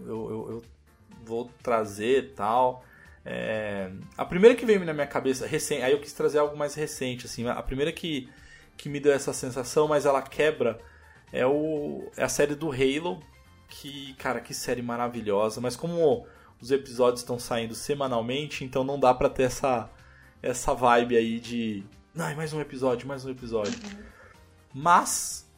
eu, 0.00 0.30
eu, 0.30 0.50
eu 0.50 0.62
vou 1.24 1.50
trazer 1.62 2.24
e 2.24 2.28
tal. 2.30 2.84
É, 3.24 3.90
A 4.16 4.24
primeira 4.24 4.56
que 4.56 4.66
veio 4.66 4.84
na 4.84 4.92
minha 4.92 5.06
cabeça, 5.06 5.46
recente, 5.46 5.82
aí 5.82 5.92
eu 5.92 6.00
quis 6.00 6.12
trazer 6.12 6.38
algo 6.38 6.56
mais 6.56 6.74
recente, 6.74 7.26
assim. 7.26 7.46
A 7.46 7.62
primeira 7.62 7.92
que, 7.92 8.28
que 8.76 8.88
me 8.88 8.98
deu 8.98 9.12
essa 9.12 9.32
sensação, 9.32 9.86
mas 9.86 10.06
ela 10.06 10.22
quebra, 10.22 10.78
é, 11.32 11.46
o, 11.46 12.10
é 12.16 12.24
a 12.24 12.28
série 12.28 12.54
do 12.54 12.70
Halo. 12.70 13.20
Que, 13.68 14.14
cara, 14.14 14.40
que 14.40 14.54
série 14.54 14.80
maravilhosa. 14.80 15.60
Mas 15.60 15.76
como 15.76 16.26
os 16.60 16.70
episódios 16.70 17.20
estão 17.20 17.38
saindo 17.38 17.74
semanalmente, 17.74 18.64
então 18.64 18.82
não 18.82 18.98
dá 18.98 19.12
pra 19.12 19.28
ter 19.28 19.42
essa, 19.42 19.90
essa 20.42 20.74
vibe 20.74 21.16
aí 21.16 21.38
de. 21.38 21.84
Ai, 22.18 22.34
mais 22.34 22.52
um 22.54 22.60
episódio, 22.62 23.06
mais 23.06 23.26
um 23.26 23.30
episódio. 23.30 23.78
Mas, 24.72 25.50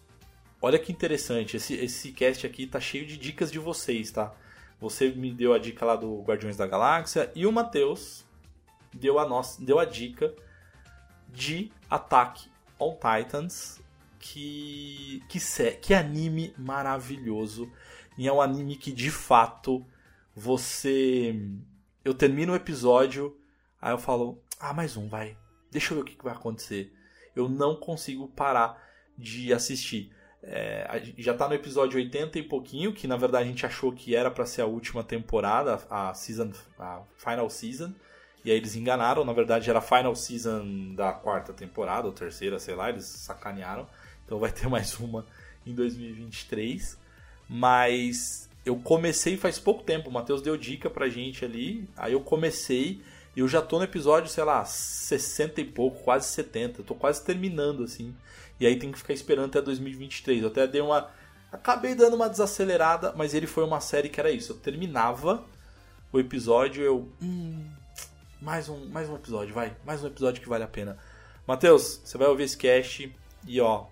olha 0.60 0.78
que 0.78 0.92
interessante, 0.92 1.56
esse, 1.56 1.74
esse 1.74 2.12
cast 2.12 2.46
aqui 2.46 2.66
tá 2.66 2.80
cheio 2.80 3.06
de 3.06 3.16
dicas 3.16 3.50
de 3.50 3.58
vocês, 3.58 4.10
tá? 4.10 4.34
Você 4.80 5.10
me 5.10 5.32
deu 5.32 5.52
a 5.52 5.58
dica 5.58 5.84
lá 5.84 5.96
do 5.96 6.22
Guardiões 6.22 6.56
da 6.56 6.66
Galáxia 6.66 7.30
e 7.34 7.46
o 7.46 7.52
Matheus 7.52 8.24
deu 8.92 9.18
a, 9.18 9.42
deu 9.58 9.78
a 9.78 9.84
dica 9.84 10.34
de 11.28 11.70
Attack 11.88 12.50
on 12.78 12.94
Titans, 12.94 13.80
que, 14.18 15.22
que, 15.28 15.38
que 15.80 15.94
anime 15.94 16.54
maravilhoso. 16.56 17.70
E 18.16 18.26
é 18.26 18.32
um 18.32 18.40
anime 18.40 18.76
que 18.76 18.92
de 18.92 19.10
fato 19.10 19.84
você. 20.34 21.34
Eu 22.04 22.14
termino 22.14 22.52
o 22.52 22.56
episódio, 22.56 23.36
aí 23.80 23.92
eu 23.92 23.98
falo, 23.98 24.42
ah, 24.58 24.72
mais 24.72 24.96
um, 24.96 25.08
vai. 25.08 25.36
Deixa 25.70 25.92
eu 25.92 25.96
ver 25.96 26.02
o 26.02 26.04
que, 26.04 26.16
que 26.16 26.24
vai 26.24 26.34
acontecer. 26.34 26.92
Eu 27.34 27.48
não 27.48 27.76
consigo 27.76 28.28
parar 28.28 28.89
de 29.20 29.52
assistir. 29.52 30.10
É, 30.42 31.02
já 31.18 31.34
tá 31.34 31.46
no 31.46 31.54
episódio 31.54 31.98
80 31.98 32.38
e 32.38 32.42
pouquinho, 32.42 32.92
que 32.92 33.06
na 33.06 33.16
verdade 33.16 33.44
a 33.44 33.46
gente 33.46 33.66
achou 33.66 33.92
que 33.92 34.16
era 34.16 34.30
pra 34.30 34.46
ser 34.46 34.62
a 34.62 34.66
última 34.66 35.04
temporada, 35.04 35.78
a 35.90 36.14
season, 36.14 36.50
a 36.78 37.02
final 37.16 37.50
season. 37.50 37.92
E 38.42 38.50
aí 38.50 38.56
eles 38.56 38.74
enganaram, 38.74 39.22
na 39.22 39.34
verdade 39.34 39.68
era 39.68 39.80
a 39.80 39.82
final 39.82 40.16
season 40.16 40.94
da 40.94 41.12
quarta 41.12 41.52
temporada, 41.52 42.06
ou 42.06 42.12
terceira, 42.12 42.58
sei 42.58 42.74
lá, 42.74 42.88
eles 42.88 43.04
sacanearam. 43.04 43.86
Então 44.24 44.38
vai 44.38 44.50
ter 44.50 44.66
mais 44.68 44.98
uma 44.98 45.26
em 45.66 45.74
2023. 45.74 46.98
Mas 47.46 48.48
eu 48.64 48.76
comecei 48.76 49.36
faz 49.36 49.58
pouco 49.58 49.82
tempo, 49.82 50.08
o 50.08 50.12
Matheus 50.12 50.40
deu 50.40 50.56
dica 50.56 50.88
pra 50.88 51.08
gente 51.08 51.44
ali. 51.44 51.86
Aí 51.96 52.14
eu 52.14 52.20
comecei 52.20 53.02
e 53.36 53.40
eu 53.40 53.48
já 53.48 53.60
tô 53.60 53.78
no 53.78 53.84
episódio, 53.84 54.30
sei 54.30 54.44
lá, 54.44 54.64
60 54.64 55.60
e 55.60 55.64
pouco, 55.64 56.02
quase 56.02 56.28
70. 56.28 56.80
Eu 56.80 56.84
tô 56.84 56.94
quase 56.94 57.24
terminando 57.24 57.84
assim. 57.84 58.14
E 58.60 58.66
aí 58.66 58.76
tem 58.76 58.92
que 58.92 58.98
ficar 58.98 59.14
esperando 59.14 59.46
até 59.46 59.62
2023. 59.62 60.42
Eu 60.42 60.48
até 60.48 60.66
dei 60.66 60.82
uma. 60.82 61.10
Acabei 61.50 61.94
dando 61.94 62.14
uma 62.14 62.28
desacelerada, 62.28 63.12
mas 63.16 63.32
ele 63.32 63.46
foi 63.46 63.64
uma 63.64 63.80
série 63.80 64.10
que 64.10 64.20
era 64.20 64.30
isso. 64.30 64.52
Eu 64.52 64.56
terminava 64.58 65.42
o 66.12 66.20
episódio, 66.20 66.84
eu. 66.84 67.08
Hum, 67.22 67.66
mais 68.40 68.68
um, 68.68 68.86
mais 68.90 69.08
um 69.08 69.16
episódio, 69.16 69.54
vai. 69.54 69.74
Mais 69.84 70.04
um 70.04 70.06
episódio 70.08 70.42
que 70.42 70.48
vale 70.48 70.62
a 70.62 70.68
pena. 70.68 70.98
Matheus, 71.46 72.02
você 72.04 72.18
vai 72.18 72.28
ouvir 72.28 72.44
esse 72.44 72.56
cast 72.56 73.10
e 73.46 73.60
ó. 73.60 73.86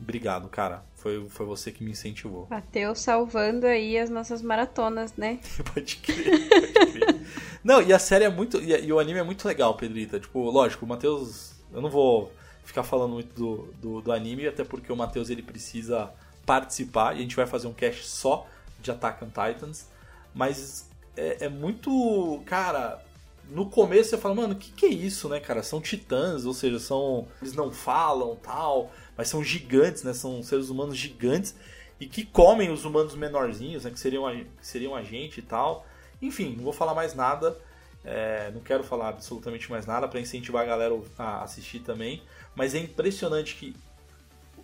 Obrigado, 0.00 0.48
cara. 0.48 0.84
Foi, 0.94 1.28
foi 1.28 1.44
você 1.44 1.72
que 1.72 1.82
me 1.82 1.90
incentivou. 1.90 2.46
Matheus 2.48 3.00
salvando 3.00 3.66
aí 3.66 3.98
as 3.98 4.08
nossas 4.08 4.40
maratonas, 4.42 5.16
né? 5.16 5.40
pode 5.74 5.96
crer, 5.96 6.48
pode 6.72 6.92
crer. 6.92 7.26
Não, 7.64 7.82
e 7.82 7.92
a 7.92 7.98
série 7.98 8.24
é 8.24 8.28
muito. 8.28 8.60
E, 8.62 8.86
e, 8.86 8.92
o 8.92 9.00
anime 9.00 9.18
é 9.18 9.24
muito 9.24 9.46
legal, 9.46 9.76
Pedrita. 9.76 10.20
Tipo, 10.20 10.48
lógico, 10.50 10.84
o 10.84 10.88
Matheus. 10.88 11.58
Eu 11.72 11.82
não 11.82 11.90
vou 11.90 12.32
ficar 12.68 12.82
falando 12.82 13.14
muito 13.14 13.34
do, 13.34 13.72
do, 13.80 14.00
do 14.02 14.12
anime, 14.12 14.46
até 14.46 14.62
porque 14.62 14.92
o 14.92 14.96
Matheus 14.96 15.30
ele 15.30 15.42
precisa 15.42 16.12
participar 16.44 17.14
e 17.14 17.18
a 17.18 17.22
gente 17.22 17.34
vai 17.34 17.46
fazer 17.46 17.66
um 17.66 17.72
cast 17.72 18.06
só 18.06 18.46
de 18.80 18.90
Attack 18.90 19.24
on 19.24 19.28
Titans. 19.28 19.86
Mas 20.34 20.88
é, 21.16 21.46
é 21.46 21.48
muito. 21.48 22.42
Cara, 22.44 23.02
no 23.48 23.70
começo 23.70 24.10
você 24.10 24.18
fala, 24.18 24.34
mano, 24.34 24.52
o 24.52 24.56
que, 24.56 24.70
que 24.70 24.84
é 24.84 24.90
isso, 24.90 25.30
né, 25.30 25.40
cara? 25.40 25.62
São 25.62 25.80
titãs, 25.80 26.44
ou 26.44 26.52
seja, 26.52 26.78
são. 26.78 27.26
Eles 27.40 27.54
não 27.54 27.72
falam 27.72 28.36
tal, 28.36 28.92
mas 29.16 29.28
são 29.28 29.42
gigantes, 29.42 30.02
né? 30.02 30.12
São 30.12 30.42
seres 30.42 30.68
humanos 30.68 30.96
gigantes 30.96 31.54
e 31.98 32.06
que 32.06 32.22
comem 32.22 32.70
os 32.70 32.84
humanos 32.84 33.14
menorzinhos, 33.14 33.84
né? 33.84 33.90
Que 33.90 33.98
seriam 33.98 34.26
a, 34.26 34.34
que 34.34 34.46
seriam 34.60 34.94
a 34.94 35.02
gente 35.02 35.38
e 35.38 35.42
tal. 35.42 35.86
Enfim, 36.20 36.54
não 36.54 36.64
vou 36.64 36.72
falar 36.72 36.94
mais 36.94 37.14
nada. 37.14 37.58
É, 38.04 38.50
não 38.52 38.60
quero 38.60 38.84
falar 38.84 39.08
absolutamente 39.08 39.70
mais 39.70 39.84
nada 39.86 40.06
para 40.06 40.20
incentivar 40.20 40.62
a 40.62 40.66
galera 40.66 40.94
a 41.18 41.42
assistir 41.42 41.80
também. 41.80 42.22
Mas 42.58 42.74
é 42.74 42.80
impressionante 42.80 43.54
que 43.54 43.72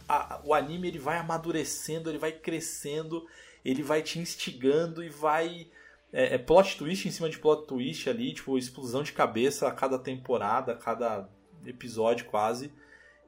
a, 0.09 0.41
o 0.43 0.53
anime 0.53 0.89
ele 0.89 0.99
vai 0.99 1.17
amadurecendo, 1.17 2.11
ele 2.11 2.19
vai 2.19 2.33
crescendo, 2.33 3.25
ele 3.65 3.85
vai 3.85 4.03
te 4.03 4.19
instigando 4.19 5.01
e 5.01 5.09
vai 5.09 5.69
é, 6.13 6.35
é, 6.35 6.39
plot 6.39 6.77
twist 6.77 7.07
em 7.07 7.13
cima 7.13 7.31
de 7.31 7.39
plot 7.39 7.69
twist 7.69 8.11
ali, 8.11 8.35
tipo, 8.35 8.59
explosão 8.59 9.05
de 9.05 9.13
cabeça 9.13 9.69
a 9.69 9.71
cada 9.71 9.97
temporada, 9.97 10.73
a 10.73 10.77
cada 10.77 11.29
episódio 11.65 12.27
quase. 12.27 12.73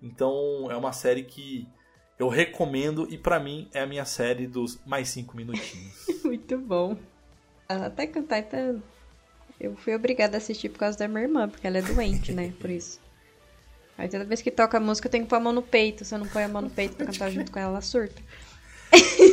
Então 0.03 0.69
é 0.69 0.77
uma 0.77 0.93
série 0.93 1.23
que 1.23 1.69
eu 2.19 2.29
recomendo 2.29 3.07
e 3.09 3.17
para 3.17 3.39
mim 3.39 3.69
é 3.73 3.83
a 3.83 3.87
minha 3.87 4.05
série 4.05 4.49
dos 4.49 4.85
mais 4.85 5.09
cinco 5.11 5.37
minutinhos. 5.37 6.07
Muito 6.25 6.59
bom. 6.59 6.97
Até 7.69 8.09
que 8.09 8.19
o 8.19 8.23
Titan 8.23 8.83
eu 9.61 9.77
fui 9.77 9.95
obrigada 9.95 10.37
a 10.37 10.39
assistir 10.39 10.71
por 10.71 10.81
causa 10.81 10.99
da 10.99 11.07
minha 11.07 11.23
irmã, 11.23 11.49
porque 11.49 11.69
ela 11.69 11.79
é 11.79 11.83
doente, 11.83 12.33
né? 12.33 12.53
Por 12.59 12.69
isso. 12.69 13.06
Aí 13.99 14.09
toda 14.09 14.25
vez 14.25 14.43
que 14.43 14.51
toca 14.51 14.77
a 14.77 14.81
música 14.81 15.07
eu 15.07 15.11
tenho 15.11 15.25
que 15.25 15.31
pôr 15.31 15.37
a 15.37 15.41
mão 15.41 15.53
no 15.53 15.63
peito. 15.63 16.05
Se 16.05 16.15
eu 16.15 16.19
não 16.19 16.27
põe 16.27 16.45
a 16.45 16.49
mão 16.49 16.63
no 16.63 16.71
peito 16.71 16.97
pra 16.97 17.07
cantar 17.07 17.31
junto 17.31 17.51
com 17.51 17.59
ela, 17.59 17.71
ela 17.71 17.81
surta. 17.81 18.21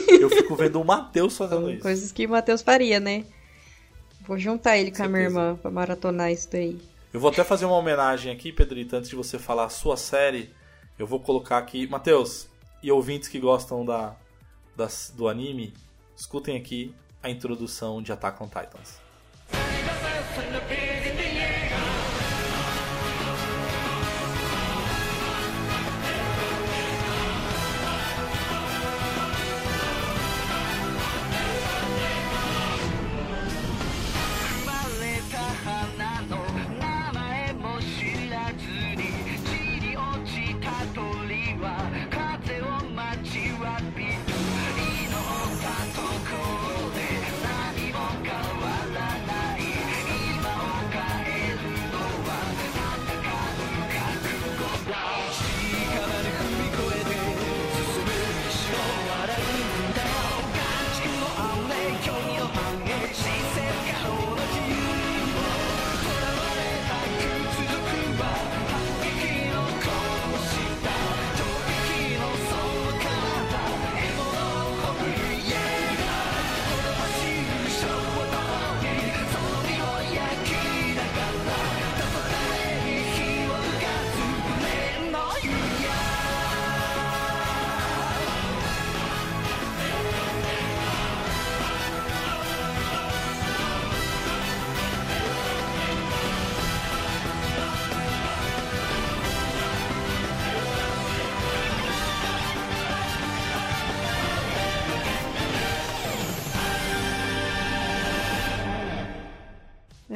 Eu 0.07 0.29
fico 0.29 0.55
vendo 0.55 0.79
o 0.81 0.85
Matheus 0.85 1.37
fazendo 1.37 1.69
isso. 1.69 1.81
Coisas 1.81 2.11
que 2.11 2.25
o 2.25 2.29
Matheus 2.29 2.61
faria, 2.61 2.99
né? 2.99 3.25
Vou 4.21 4.37
juntar 4.39 4.77
ele 4.77 4.89
com 4.89 4.97
Certeza. 4.97 5.09
a 5.09 5.17
minha 5.17 5.23
irmã 5.29 5.55
pra 5.61 5.69
maratonar 5.69 6.31
isso 6.31 6.49
daí. 6.49 6.79
Eu 7.11 7.19
vou 7.19 7.29
até 7.29 7.43
fazer 7.43 7.65
uma 7.65 7.75
homenagem 7.75 8.31
aqui, 8.31 8.51
Pedrito, 8.51 8.95
antes 8.95 9.09
de 9.09 9.15
você 9.15 9.37
falar 9.37 9.65
a 9.65 9.69
sua 9.69 9.97
série. 9.97 10.49
Eu 10.97 11.05
vou 11.05 11.19
colocar 11.19 11.57
aqui. 11.57 11.85
Matheus, 11.87 12.47
e 12.81 12.91
ouvintes 12.91 13.27
que 13.29 13.39
gostam 13.39 13.85
da, 13.85 14.15
das, 14.75 15.13
do 15.15 15.27
anime, 15.27 15.73
escutem 16.15 16.57
aqui 16.57 16.93
a 17.21 17.29
introdução 17.29 18.01
de 18.01 18.11
Attack 18.11 18.41
on 18.41 18.47
Titans. 18.47 18.99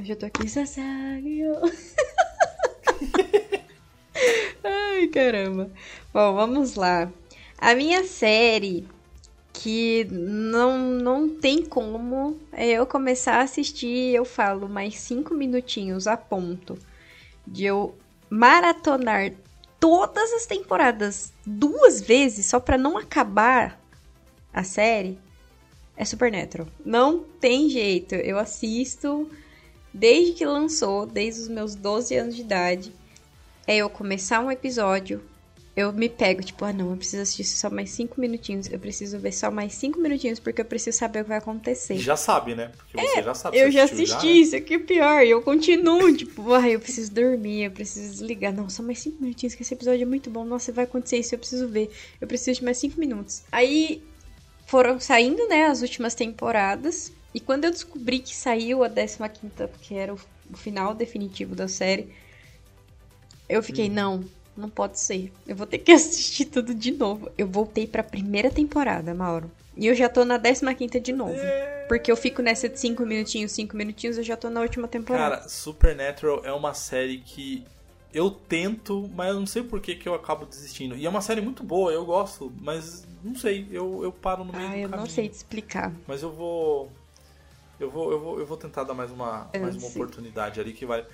Já 0.07 0.15
tô 0.15 0.25
aqui, 0.25 0.47
Sasagio. 0.47 1.53
Ai, 4.63 5.07
caramba. 5.07 5.69
Bom, 6.13 6.33
vamos 6.33 6.75
lá. 6.75 7.11
A 7.57 7.75
minha 7.75 8.05
série 8.05 8.87
que 9.51 10.07
não, 10.09 10.77
não 10.77 11.27
tem 11.27 11.65
como 11.65 12.39
é 12.53 12.69
eu 12.69 12.85
começar 12.85 13.39
a 13.39 13.41
assistir 13.41 14.15
eu 14.15 14.23
falo 14.23 14.69
mais 14.69 14.99
cinco 14.99 15.33
minutinhos 15.33 16.05
a 16.05 16.15
ponto 16.15 16.77
de 17.45 17.65
eu 17.65 17.95
maratonar 18.29 19.33
todas 19.79 20.31
as 20.33 20.45
temporadas 20.45 21.33
duas 21.43 21.99
vezes 21.99 22.45
só 22.45 22.59
para 22.59 22.77
não 22.77 22.97
acabar 22.97 23.81
a 24.53 24.63
série 24.63 25.17
é 25.97 26.05
Supernatural. 26.05 26.67
Não 26.85 27.25
tem 27.41 27.67
jeito. 27.67 28.13
Eu 28.13 28.37
assisto 28.37 29.27
desde 29.93 30.33
que 30.33 30.45
lançou, 30.45 31.05
desde 31.05 31.41
os 31.41 31.47
meus 31.47 31.75
12 31.75 32.15
anos 32.15 32.35
de 32.35 32.41
idade, 32.41 32.93
é 33.65 33.77
eu 33.77 33.89
começar 33.89 34.39
um 34.39 34.51
episódio, 34.51 35.21
eu 35.75 35.93
me 35.93 36.09
pego, 36.09 36.41
tipo, 36.41 36.65
ah 36.65 36.73
não, 36.73 36.89
eu 36.89 36.97
preciso 36.97 37.21
assistir 37.21 37.43
só 37.43 37.69
mais 37.69 37.91
5 37.91 38.19
minutinhos, 38.19 38.67
eu 38.71 38.79
preciso 38.79 39.19
ver 39.19 39.31
só 39.31 39.51
mais 39.51 39.73
5 39.73 39.99
minutinhos 39.99 40.39
porque 40.39 40.61
eu 40.61 40.65
preciso 40.65 40.97
saber 40.97 41.19
o 41.19 41.23
que 41.23 41.29
vai 41.29 41.37
acontecer. 41.37 41.99
Já 41.99 42.17
sabe, 42.17 42.55
né? 42.55 42.71
Porque 42.75 42.97
você 42.99 43.19
é, 43.19 43.23
já 43.23 43.33
sabe. 43.35 43.57
Eu 43.59 43.71
já 43.71 43.83
assisti, 43.83 44.07
já, 44.07 44.23
né? 44.23 44.31
isso 44.31 44.55
aqui 44.55 44.73
é 44.73 44.79
pior, 44.79 45.23
e 45.23 45.29
eu 45.29 45.41
continuo, 45.43 46.11
tipo, 46.17 46.51
ah, 46.51 46.67
eu 46.67 46.79
preciso 46.79 47.11
dormir, 47.11 47.65
eu 47.65 47.71
preciso 47.71 48.11
desligar. 48.11 48.51
Não, 48.51 48.67
só 48.69 48.81
mais 48.81 48.97
5 48.99 49.21
minutinhos, 49.21 49.53
que 49.53 49.61
esse 49.61 49.73
episódio 49.73 50.01
é 50.01 50.05
muito 50.05 50.31
bom, 50.31 50.43
nossa, 50.43 50.71
vai 50.71 50.85
acontecer 50.85 51.17
isso, 51.17 51.35
eu 51.35 51.39
preciso 51.39 51.67
ver. 51.67 51.91
Eu 52.19 52.27
preciso 52.27 52.59
de 52.59 52.65
mais 52.65 52.77
5 52.79 52.99
minutos. 52.99 53.43
Aí 53.51 54.01
foram 54.65 54.99
saindo, 54.99 55.47
né, 55.47 55.65
as 55.67 55.83
últimas 55.83 56.15
temporadas. 56.15 57.11
E 57.37 57.39
quando 57.39 57.65
eu 57.65 57.71
descobri 57.71 58.17
que 58.17 58.35
saiu 58.35 58.83
a 58.83 58.89
15, 58.89 59.19
que 59.79 59.93
era 59.93 60.11
o, 60.11 60.19
final 60.55 60.95
definitivo 60.95 61.53
da 61.53 61.67
série, 61.67 62.09
eu 63.47 63.61
fiquei, 63.61 63.87
hum. 63.91 63.93
não, 63.93 64.23
não 64.57 64.69
pode 64.71 64.99
ser. 64.99 65.31
Eu 65.45 65.55
vou 65.55 65.67
ter 65.67 65.77
que 65.77 65.91
assistir 65.93 66.45
tudo 66.45 66.73
de 66.73 66.89
novo. 66.89 67.29
Eu 67.37 67.45
voltei 67.45 67.85
pra 67.85 68.01
primeira 68.01 68.49
temporada, 68.49 69.13
Mauro. 69.13 69.51
E 69.75 69.85
eu 69.85 69.93
já 69.93 70.09
tô 70.09 70.25
na 70.25 70.39
15 70.39 70.99
de 70.99 71.13
novo. 71.13 71.39
Porque 71.87 72.11
eu 72.11 72.17
fico 72.17 72.41
nessa 72.41 72.67
de 72.67 72.79
5 72.79 73.05
minutinhos, 73.05 73.51
5 73.51 73.77
minutinhos, 73.77 74.17
eu 74.17 74.23
já 74.23 74.35
tô 74.35 74.49
na 74.49 74.61
última 74.61 74.87
temporada. 74.87 75.35
Cara, 75.37 75.47
Supernatural 75.47 76.41
é 76.43 76.51
uma 76.51 76.73
série 76.73 77.19
que 77.19 77.63
eu 78.11 78.31
tento, 78.31 79.07
mas 79.13 79.27
eu 79.27 79.39
não 79.39 79.45
sei 79.45 79.61
por 79.61 79.79
que, 79.79 79.93
que 79.93 80.09
eu 80.09 80.15
acabo 80.15 80.43
desistindo. 80.43 80.95
E 80.95 81.05
é 81.05 81.09
uma 81.09 81.21
série 81.21 81.41
muito 81.41 81.63
boa, 81.63 81.91
eu 81.91 82.03
gosto, 82.03 82.51
mas 82.59 83.05
não 83.23 83.35
sei, 83.35 83.67
eu, 83.71 84.03
eu 84.03 84.11
paro 84.11 84.43
no 84.43 84.51
meio 84.53 84.65
ah, 84.65 84.71
do 84.71 84.75
eu 84.77 84.89
caminho. 84.89 84.99
não 85.01 85.05
sei 85.05 85.29
te 85.29 85.35
explicar. 85.35 85.93
Mas 86.07 86.23
eu 86.23 86.31
vou 86.31 86.91
eu 87.79 87.89
vou 87.89 88.11
eu 88.11 88.19
vou, 88.19 88.39
eu 88.39 88.45
vou 88.45 88.57
tentar 88.57 88.83
dar 88.83 88.93
mais 88.93 89.11
uma 89.11 89.49
mais 89.59 89.75
uma 89.75 89.87
oportunidade 89.87 90.59
ali 90.59 90.73
que 90.73 90.85
vai 90.85 91.05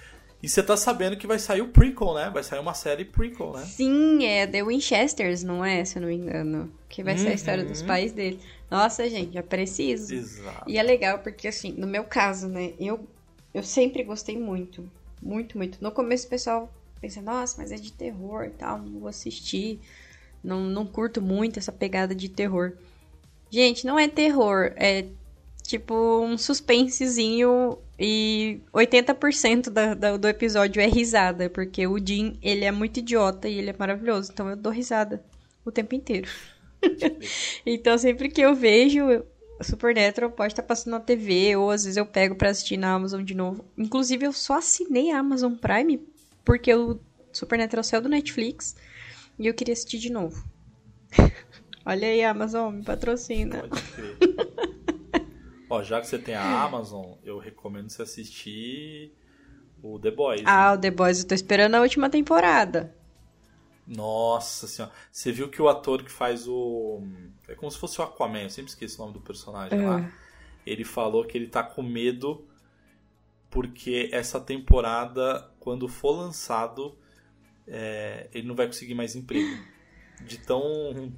e 0.44 0.50
você 0.50 0.62
tá 0.62 0.76
sabendo 0.76 1.16
que 1.16 1.26
vai 1.26 1.40
sair 1.40 1.62
o 1.62 1.70
prequel, 1.70 2.14
né? 2.16 2.30
Vai 2.30 2.44
sair 2.44 2.60
uma 2.60 2.74
série 2.74 3.06
prequel, 3.06 3.54
né? 3.54 3.64
Sim, 3.64 4.26
é 4.26 4.46
The 4.46 4.62
Winchesters, 4.62 5.42
não 5.42 5.64
é? 5.64 5.86
Se 5.86 5.98
eu 5.98 6.02
não 6.02 6.10
me 6.10 6.16
engano. 6.16 6.70
Que 6.90 7.02
vai 7.02 7.14
uhum. 7.14 7.20
ser 7.22 7.30
a 7.30 7.34
história 7.34 7.64
dos 7.64 7.80
uhum. 7.80 7.88
pais 7.88 8.12
dele. 8.12 8.42
Nossa, 8.70 9.10
gente, 9.10 9.34
já 9.34 9.42
preciso. 9.42 10.14
Exato. 10.14 10.70
E 10.70 10.78
é 10.78 10.84
legal 10.84 11.20
porque, 11.20 11.48
assim, 11.48 11.72
no 11.72 11.88
meu 11.88 12.04
caso, 12.04 12.50
né? 12.50 12.74
Eu, 12.78 13.08
eu 13.54 13.64
sempre 13.64 14.04
gostei 14.04 14.38
muito. 14.38 14.84
Muito, 15.22 15.58
muito. 15.58 15.82
No 15.82 15.94
começo 15.94 16.28
o 16.28 16.30
pessoal 16.30 16.70
pensa, 17.00 17.22
nossa, 17.22 17.62
mas 17.62 17.72
é 17.72 17.76
de 17.76 17.94
terror 17.94 18.44
e 18.44 18.50
tal, 18.50 18.80
não 18.80 19.00
vou 19.00 19.08
assistir. 19.08 19.80
Não, 20.44 20.60
não 20.60 20.86
curto 20.86 21.22
muito 21.22 21.58
essa 21.58 21.72
pegada 21.72 22.14
de 22.14 22.28
terror. 22.28 22.74
Gente, 23.50 23.88
não 23.88 23.98
é 23.98 24.10
terror, 24.10 24.74
é 24.76 25.06
tipo 25.64 26.20
um 26.22 26.38
suspensezinho 26.38 27.78
e 27.98 28.60
80% 28.74 29.70
da, 29.70 29.94
da, 29.94 30.18
do 30.18 30.28
episódio 30.28 30.82
é 30.82 30.86
risada, 30.86 31.50
porque 31.50 31.88
o 31.88 31.98
Jim, 31.98 32.38
ele 32.42 32.66
é 32.66 32.72
muito 32.72 32.98
idiota 32.98 33.48
e 33.48 33.58
ele 33.58 33.70
é 33.70 33.76
maravilhoso, 33.78 34.32
então 34.32 34.50
eu 34.50 34.56
dou 34.56 34.72
risada 34.72 35.24
o 35.66 35.72
tempo 35.72 35.96
inteiro. 35.96 36.30
então 37.66 37.98
sempre 37.98 38.30
que 38.30 38.42
eu 38.42 38.54
vejo 38.54 39.24
Supernatural 39.62 40.30
pode 40.32 40.54
estar 40.54 40.64
passando 40.64 40.94
na 40.94 41.00
TV 41.00 41.56
ou 41.56 41.72
às 41.72 41.84
vezes 41.84 41.98
eu 41.98 42.06
pego 42.06 42.36
para 42.36 42.50
assistir 42.50 42.78
na 42.78 42.94
Amazon 42.94 43.24
de 43.24 43.34
novo. 43.34 43.64
Inclusive 43.78 44.26
eu 44.26 44.34
só 44.34 44.58
assinei 44.58 45.12
a 45.12 45.20
Amazon 45.20 45.54
Prime 45.56 46.06
porque 46.44 46.74
o 46.74 47.00
Supernatural 47.32 47.84
saiu 47.84 48.02
do 48.02 48.10
Netflix 48.10 48.76
e 49.40 49.48
eu 49.48 49.54
queria 49.54 49.74
assistir 49.74 50.00
de 50.00 50.12
novo. 50.12 50.44
Olha 51.86 52.08
aí, 52.08 52.24
Amazon, 52.24 52.76
me 52.76 52.84
patrocina. 52.84 53.60
Pode 53.60 53.82
crer. 53.82 54.70
Ó, 55.74 55.82
já 55.82 56.00
que 56.00 56.06
você 56.06 56.20
tem 56.20 56.36
a 56.36 56.62
Amazon, 56.62 57.14
eu 57.24 57.40
recomendo 57.40 57.90
você 57.90 58.04
assistir 58.04 59.12
o 59.82 59.98
The 59.98 60.12
Boys. 60.12 60.44
Ah, 60.46 60.70
né? 60.70 60.78
o 60.78 60.78
The 60.80 60.92
Boys, 60.92 61.22
eu 61.22 61.28
tô 61.28 61.34
esperando 61.34 61.74
a 61.74 61.82
última 61.82 62.12
temporada. 62.12 62.96
Nossa 63.88 64.68
senhora. 64.68 64.94
Você 65.12 65.32
viu 65.32 65.50
que 65.50 65.60
o 65.60 65.68
ator 65.68 66.04
que 66.04 66.12
faz 66.12 66.48
o. 66.48 67.02
É 67.48 67.56
como 67.56 67.72
se 67.72 67.80
fosse 67.80 68.00
o 68.00 68.04
Aquaman, 68.04 68.44
eu 68.44 68.50
sempre 68.52 68.70
esqueço 68.70 69.02
o 69.02 69.06
nome 69.06 69.18
do 69.18 69.24
personagem 69.24 69.84
lá. 69.84 70.02
É. 70.02 70.12
Ele 70.64 70.84
falou 70.84 71.26
que 71.26 71.36
ele 71.36 71.48
tá 71.48 71.64
com 71.64 71.82
medo 71.82 72.48
porque 73.50 74.10
essa 74.14 74.40
temporada, 74.40 75.50
quando 75.60 75.88
for 75.88 76.12
lançado, 76.12 76.96
é... 77.68 78.30
ele 78.32 78.48
não 78.48 78.56
vai 78.56 78.68
conseguir 78.68 78.94
mais 78.94 79.16
emprego. 79.16 79.74
De 80.22 80.38
tão 80.38 81.12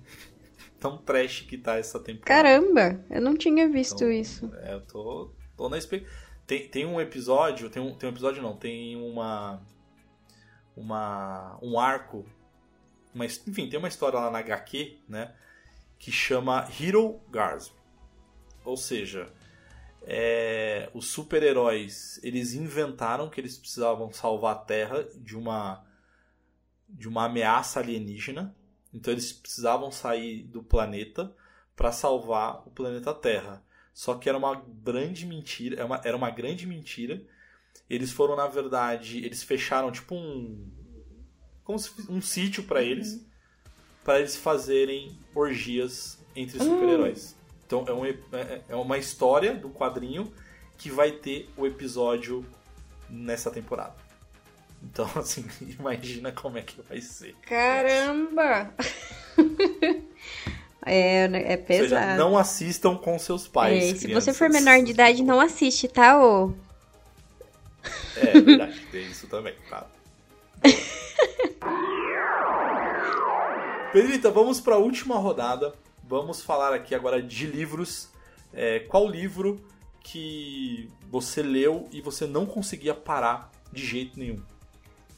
tão 0.79 0.97
trash 0.97 1.41
que 1.41 1.57
tá 1.57 1.77
essa 1.77 1.99
temporada. 1.99 2.25
Caramba, 2.25 3.03
eu 3.09 3.21
não 3.21 3.35
tinha 3.35 3.67
visto 3.69 3.95
então, 4.03 4.11
isso. 4.11 4.51
É, 4.61 4.73
eu 4.73 4.81
tô, 4.81 5.31
tô 5.55 5.69
na 5.69 5.77
expectativa. 5.77 6.25
Tem, 6.45 6.67
tem 6.67 6.85
um 6.85 7.01
episódio, 7.01 7.69
tem 7.69 7.81
um, 7.81 7.95
tem 7.95 8.07
um 8.07 8.11
episódio 8.11 8.41
não, 8.41 8.55
tem 8.55 8.95
uma 8.95 9.61
uma 10.75 11.57
um 11.61 11.79
arco, 11.79 12.25
uma, 13.13 13.25
enfim, 13.25 13.67
tem 13.69 13.79
uma 13.79 13.87
história 13.87 14.19
lá 14.19 14.29
na 14.29 14.39
HQ, 14.39 14.99
né, 15.07 15.33
que 15.97 16.11
chama 16.11 16.67
Hero 16.79 17.19
Gasm. 17.31 17.73
Ou 18.63 18.77
seja, 18.77 19.31
é, 20.03 20.89
os 20.93 21.07
super-heróis, 21.07 22.19
eles 22.23 22.53
inventaram 22.53 23.29
que 23.29 23.41
eles 23.41 23.57
precisavam 23.57 24.11
salvar 24.11 24.55
a 24.55 24.59
Terra 24.59 25.03
de 25.15 25.35
uma 25.35 25.83
de 26.87 27.07
uma 27.09 27.25
ameaça 27.25 27.79
alienígena 27.79 28.55
então 28.95 29.11
eles 29.11 29.33
precisavam 29.33 29.91
sair 29.91 30.43
do 30.43 30.63
planeta 30.63 31.35
para 31.75 31.91
salvar 31.91 32.65
o 32.65 32.71
planeta 32.71 33.13
Terra. 33.13 33.61
Só 33.93 34.15
que 34.15 34.29
era 34.29 34.37
uma 34.37 34.55
grande 34.55 35.25
mentira, 35.25 35.75
era 35.75 35.85
uma, 35.85 36.01
era 36.03 36.17
uma 36.17 36.29
grande 36.29 36.65
mentira. 36.65 37.21
Eles 37.89 38.11
foram, 38.11 38.35
na 38.37 38.47
verdade, 38.47 39.23
eles 39.23 39.43
fecharam 39.43 39.91
tipo 39.91 40.15
um 40.15 40.71
como 41.63 41.77
se, 41.77 41.91
um 42.09 42.21
sítio 42.21 42.63
para 42.63 42.79
uhum. 42.79 42.85
eles, 42.85 43.27
para 44.03 44.19
eles 44.19 44.37
fazerem 44.37 45.19
orgias 45.33 46.17
entre 46.35 46.57
super-heróis. 46.59 47.31
Uhum. 47.31 47.45
Então 47.65 47.85
é, 47.87 47.93
um, 47.93 48.05
é, 48.05 48.61
é 48.69 48.75
uma 48.75 48.97
história 48.97 49.53
do 49.53 49.69
quadrinho 49.69 50.31
que 50.77 50.89
vai 50.89 51.11
ter 51.11 51.49
o 51.57 51.65
episódio 51.65 52.45
nessa 53.09 53.51
temporada. 53.51 54.04
Então, 54.85 55.09
assim, 55.17 55.45
imagina 55.79 56.31
como 56.31 56.57
é 56.57 56.61
que 56.61 56.81
vai 56.81 57.01
ser. 57.01 57.35
Caramba! 57.41 58.73
é, 60.85 61.27
né, 61.27 61.53
é 61.53 61.57
pesado. 61.57 61.93
Ou 61.93 61.99
seja, 61.99 62.17
não 62.17 62.37
assistam 62.37 62.95
com 62.95 63.17
seus 63.17 63.47
pais. 63.47 63.83
É, 63.83 63.95
se 63.95 64.13
você 64.13 64.33
for 64.33 64.49
menor 64.49 64.81
de 64.83 64.91
idade, 64.91 65.23
não 65.23 65.39
assiste, 65.39 65.87
tá, 65.87 66.17
ô? 66.23 66.53
É, 68.15 68.37
é 68.37 68.41
verdade, 68.41 68.79
tem 68.91 69.05
isso 69.07 69.27
também, 69.27 69.55
tá? 69.69 69.87
Pedrita, 73.91 74.29
vamos 74.29 74.59
para 74.59 74.75
a 74.75 74.77
última 74.79 75.17
rodada. 75.17 75.73
Vamos 76.03 76.41
falar 76.41 76.73
aqui 76.73 76.93
agora 76.93 77.21
de 77.21 77.47
livros. 77.47 78.09
É, 78.53 78.79
qual 78.79 79.09
livro 79.09 79.65
que 80.01 80.89
você 81.09 81.41
leu 81.41 81.87
e 81.91 82.01
você 82.01 82.27
não 82.27 82.45
conseguia 82.45 82.93
parar 82.93 83.51
de 83.71 83.85
jeito 83.85 84.19
nenhum? 84.19 84.41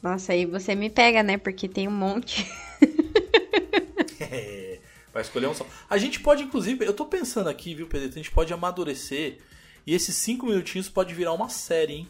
Nossa, 0.08 0.32
aí 0.32 0.46
você 0.46 0.74
me 0.74 0.90
pega, 0.90 1.22
né? 1.22 1.38
Porque 1.38 1.68
tem 1.68 1.86
um 1.86 1.92
monte. 1.92 2.50
é, 4.22 4.80
vai 5.14 5.22
escolher 5.22 5.48
um 5.48 5.54
só. 5.54 5.68
A 5.90 5.98
gente 5.98 6.22
pode, 6.22 6.44
inclusive, 6.44 6.86
eu 6.86 6.94
tô 6.94 7.06
pensando 7.06 7.50
aqui, 7.50 7.76
viu, 7.76 7.88
Pedro? 7.88 8.08
A 8.08 8.12
gente 8.14 8.32
pode 8.32 8.54
amadurecer 8.54 9.40
e 9.86 9.94
esses 9.94 10.16
cinco 10.16 10.46
minutinhos 10.46 10.88
pode 10.88 11.14
virar 11.14 11.34
uma 11.34 11.50
série, 11.50 11.94
hein? 11.94 12.10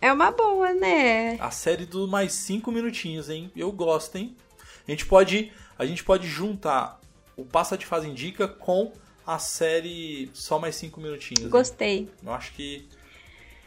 É 0.00 0.12
uma 0.12 0.30
boa, 0.30 0.72
né? 0.74 1.34
A 1.40 1.50
série 1.50 1.86
do 1.86 2.06
mais 2.06 2.34
cinco 2.34 2.70
minutinhos, 2.70 3.28
hein? 3.28 3.50
Eu 3.56 3.72
gosto, 3.72 4.14
hein? 4.14 4.36
A 4.86 4.90
gente 4.92 5.04
pode, 5.04 5.52
a 5.76 5.84
gente 5.84 6.04
pode 6.04 6.28
juntar 6.28 7.00
o 7.36 7.44
Passa 7.44 7.76
de 7.76 7.84
Fase 7.84 8.08
Indica 8.08 8.46
com 8.46 8.92
a 9.26 9.40
série 9.40 10.30
só 10.34 10.56
mais 10.56 10.76
cinco 10.76 11.00
minutinhos. 11.00 11.50
Gostei. 11.50 11.98
Hein? 11.98 12.10
Eu 12.24 12.32
acho 12.32 12.52
que 12.52 12.88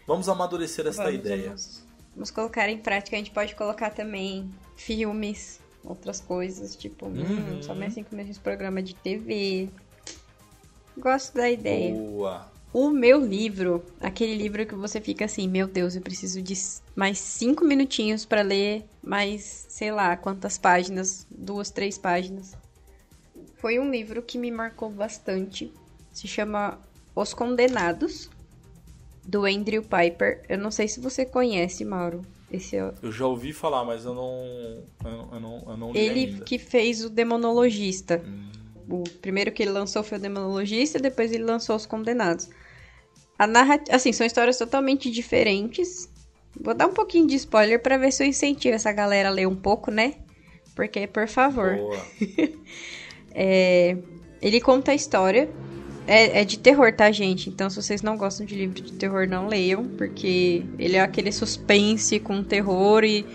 vamos 0.07 0.29
amadurecer 0.29 0.87
essa 0.87 1.03
vamos, 1.03 1.19
ideia. 1.19 1.47
Vamos 1.47 1.84
vamos 2.15 2.31
colocar 2.31 2.67
em 2.69 2.77
prática. 2.77 3.15
A 3.15 3.19
gente 3.19 3.31
pode 3.31 3.53
colocar 3.55 3.91
também 3.91 4.49
filmes, 4.75 5.59
outras 5.83 6.19
coisas, 6.19 6.75
tipo, 6.75 7.05
hum, 7.05 7.21
uhum. 7.21 7.57
hum, 7.57 7.61
só 7.61 7.75
mais 7.75 7.93
cinco 7.93 8.15
minutos 8.15 8.37
de 8.37 8.41
programa 8.41 8.81
de 8.81 8.95
TV. 8.95 9.69
Gosto 10.97 11.35
da 11.35 11.49
ideia. 11.49 11.93
Boa. 11.93 12.55
O 12.73 12.89
meu 12.89 13.25
livro, 13.25 13.85
aquele 14.01 14.35
livro 14.35 14.65
que 14.65 14.75
você 14.75 14.99
fica 14.99 15.23
assim, 15.23 15.47
meu 15.47 15.65
Deus, 15.65 15.95
eu 15.95 16.01
preciso 16.01 16.41
de 16.41 16.53
mais 16.93 17.17
cinco 17.19 17.63
minutinhos 17.63 18.25
para 18.25 18.41
ler 18.41 18.83
mais, 19.01 19.65
sei 19.69 19.91
lá, 19.91 20.17
quantas 20.17 20.57
páginas, 20.57 21.25
duas, 21.29 21.69
três 21.69 21.97
páginas. 21.97 22.53
Foi 23.55 23.79
um 23.79 23.89
livro 23.89 24.21
que 24.21 24.37
me 24.37 24.51
marcou 24.51 24.89
bastante. 24.89 25.71
Se 26.11 26.27
chama 26.27 26.77
Os 27.15 27.33
Condenados, 27.33 28.29
do 29.25 29.45
Andrew 29.45 29.81
Piper. 29.81 30.43
Eu 30.47 30.57
não 30.57 30.71
sei 30.71 30.87
se 30.87 30.99
você 30.99 31.25
conhece, 31.25 31.83
Mauro. 31.83 32.21
Esse 32.51 32.77
é... 32.77 32.93
Eu 33.01 33.11
já 33.11 33.25
ouvi 33.25 33.51
falar, 33.51 33.83
mas 33.83 34.05
eu 34.05 34.13
não. 34.13 34.83
Eu, 35.03 35.29
eu 35.33 35.39
não, 35.39 35.63
eu 35.67 35.77
não 35.77 35.91
li 35.91 35.99
Ele 35.99 36.19
ainda. 36.19 36.45
que 36.45 36.59
fez 36.59 37.03
o 37.03 37.09
Demonologista. 37.09 38.23
Hum. 38.25 38.51
O 38.87 39.03
primeiro 39.19 39.51
que 39.51 39.63
ele 39.63 39.71
lançou 39.71 40.03
foi 40.03 40.19
o 40.19 40.21
Demonologista, 40.21 40.99
depois 40.99 41.31
ele 41.31 41.43
lançou 41.43 41.75
Os 41.75 41.87
Condenados. 41.87 42.49
A 43.37 43.47
narrativa. 43.47 43.95
Assim, 43.95 44.13
são 44.13 44.25
histórias 44.25 44.57
totalmente 44.57 45.09
diferentes. 45.09 46.07
Vou 46.57 46.73
dar 46.73 46.87
um 46.87 46.93
pouquinho 46.93 47.27
de 47.27 47.35
spoiler 47.35 47.81
para 47.81 47.97
ver 47.97 48.11
se 48.11 48.23
eu 48.23 48.27
incentivo 48.27 48.75
essa 48.75 48.91
galera 48.91 49.29
a 49.29 49.31
ler 49.31 49.47
um 49.47 49.55
pouco, 49.55 49.89
né? 49.89 50.13
Porque, 50.75 51.07
por 51.07 51.27
favor. 51.27 51.77
é, 53.33 53.97
ele 54.41 54.61
conta 54.61 54.91
a 54.91 54.95
história 54.95 55.49
é, 56.07 56.41
é 56.41 56.45
de 56.45 56.59
terror, 56.59 56.93
tá, 56.93 57.11
gente? 57.11 57.49
Então, 57.49 57.69
se 57.69 57.81
vocês 57.81 58.01
não 58.01 58.17
gostam 58.17 58.45
de 58.45 58.55
livro 58.55 58.81
de 58.81 58.93
terror, 58.93 59.27
não 59.27 59.47
leiam, 59.47 59.85
porque 59.97 60.63
ele 60.77 60.95
é 60.97 61.01
aquele 61.01 61.31
suspense 61.31 62.19
com 62.19 62.43
terror 62.43 63.03
e 63.03 63.25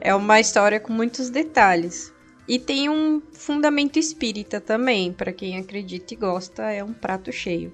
é 0.00 0.14
uma 0.14 0.40
história 0.40 0.78
com 0.78 0.92
muitos 0.92 1.30
detalhes. 1.30 2.12
E 2.46 2.58
tem 2.58 2.88
um 2.88 3.22
fundamento 3.32 3.98
espírita 3.98 4.60
também, 4.60 5.12
para 5.12 5.32
quem 5.32 5.56
acredita 5.56 6.14
e 6.14 6.16
gosta, 6.16 6.70
é 6.70 6.82
um 6.82 6.92
prato 6.92 7.32
cheio. 7.32 7.72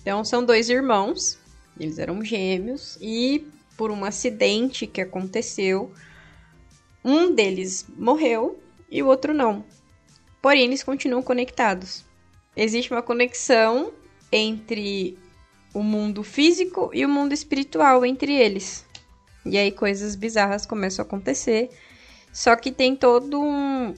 Então, 0.00 0.24
são 0.24 0.44
dois 0.44 0.68
irmãos, 0.68 1.38
eles 1.78 1.98
eram 1.98 2.24
gêmeos, 2.24 2.98
e 3.00 3.46
por 3.76 3.90
um 3.90 4.04
acidente 4.04 4.86
que 4.86 5.00
aconteceu, 5.00 5.92
um 7.04 7.34
deles 7.34 7.86
morreu 7.96 8.62
e 8.90 9.02
o 9.02 9.06
outro 9.06 9.32
não. 9.32 9.64
Porém, 10.42 10.64
eles 10.64 10.82
continuam 10.82 11.22
conectados. 11.22 12.04
Existe 12.56 12.92
uma 12.92 13.02
conexão 13.02 13.92
entre 14.32 15.18
o 15.72 15.82
mundo 15.82 16.22
físico 16.22 16.90
e 16.92 17.04
o 17.04 17.08
mundo 17.08 17.32
espiritual 17.32 18.04
entre 18.04 18.34
eles. 18.34 18.84
E 19.46 19.56
aí 19.56 19.70
coisas 19.72 20.14
bizarras 20.16 20.66
começam 20.66 21.04
a 21.04 21.06
acontecer. 21.06 21.70
Só 22.32 22.54
que 22.56 22.70
tem 22.70 22.94
todo 22.94 23.40
um 23.40 23.94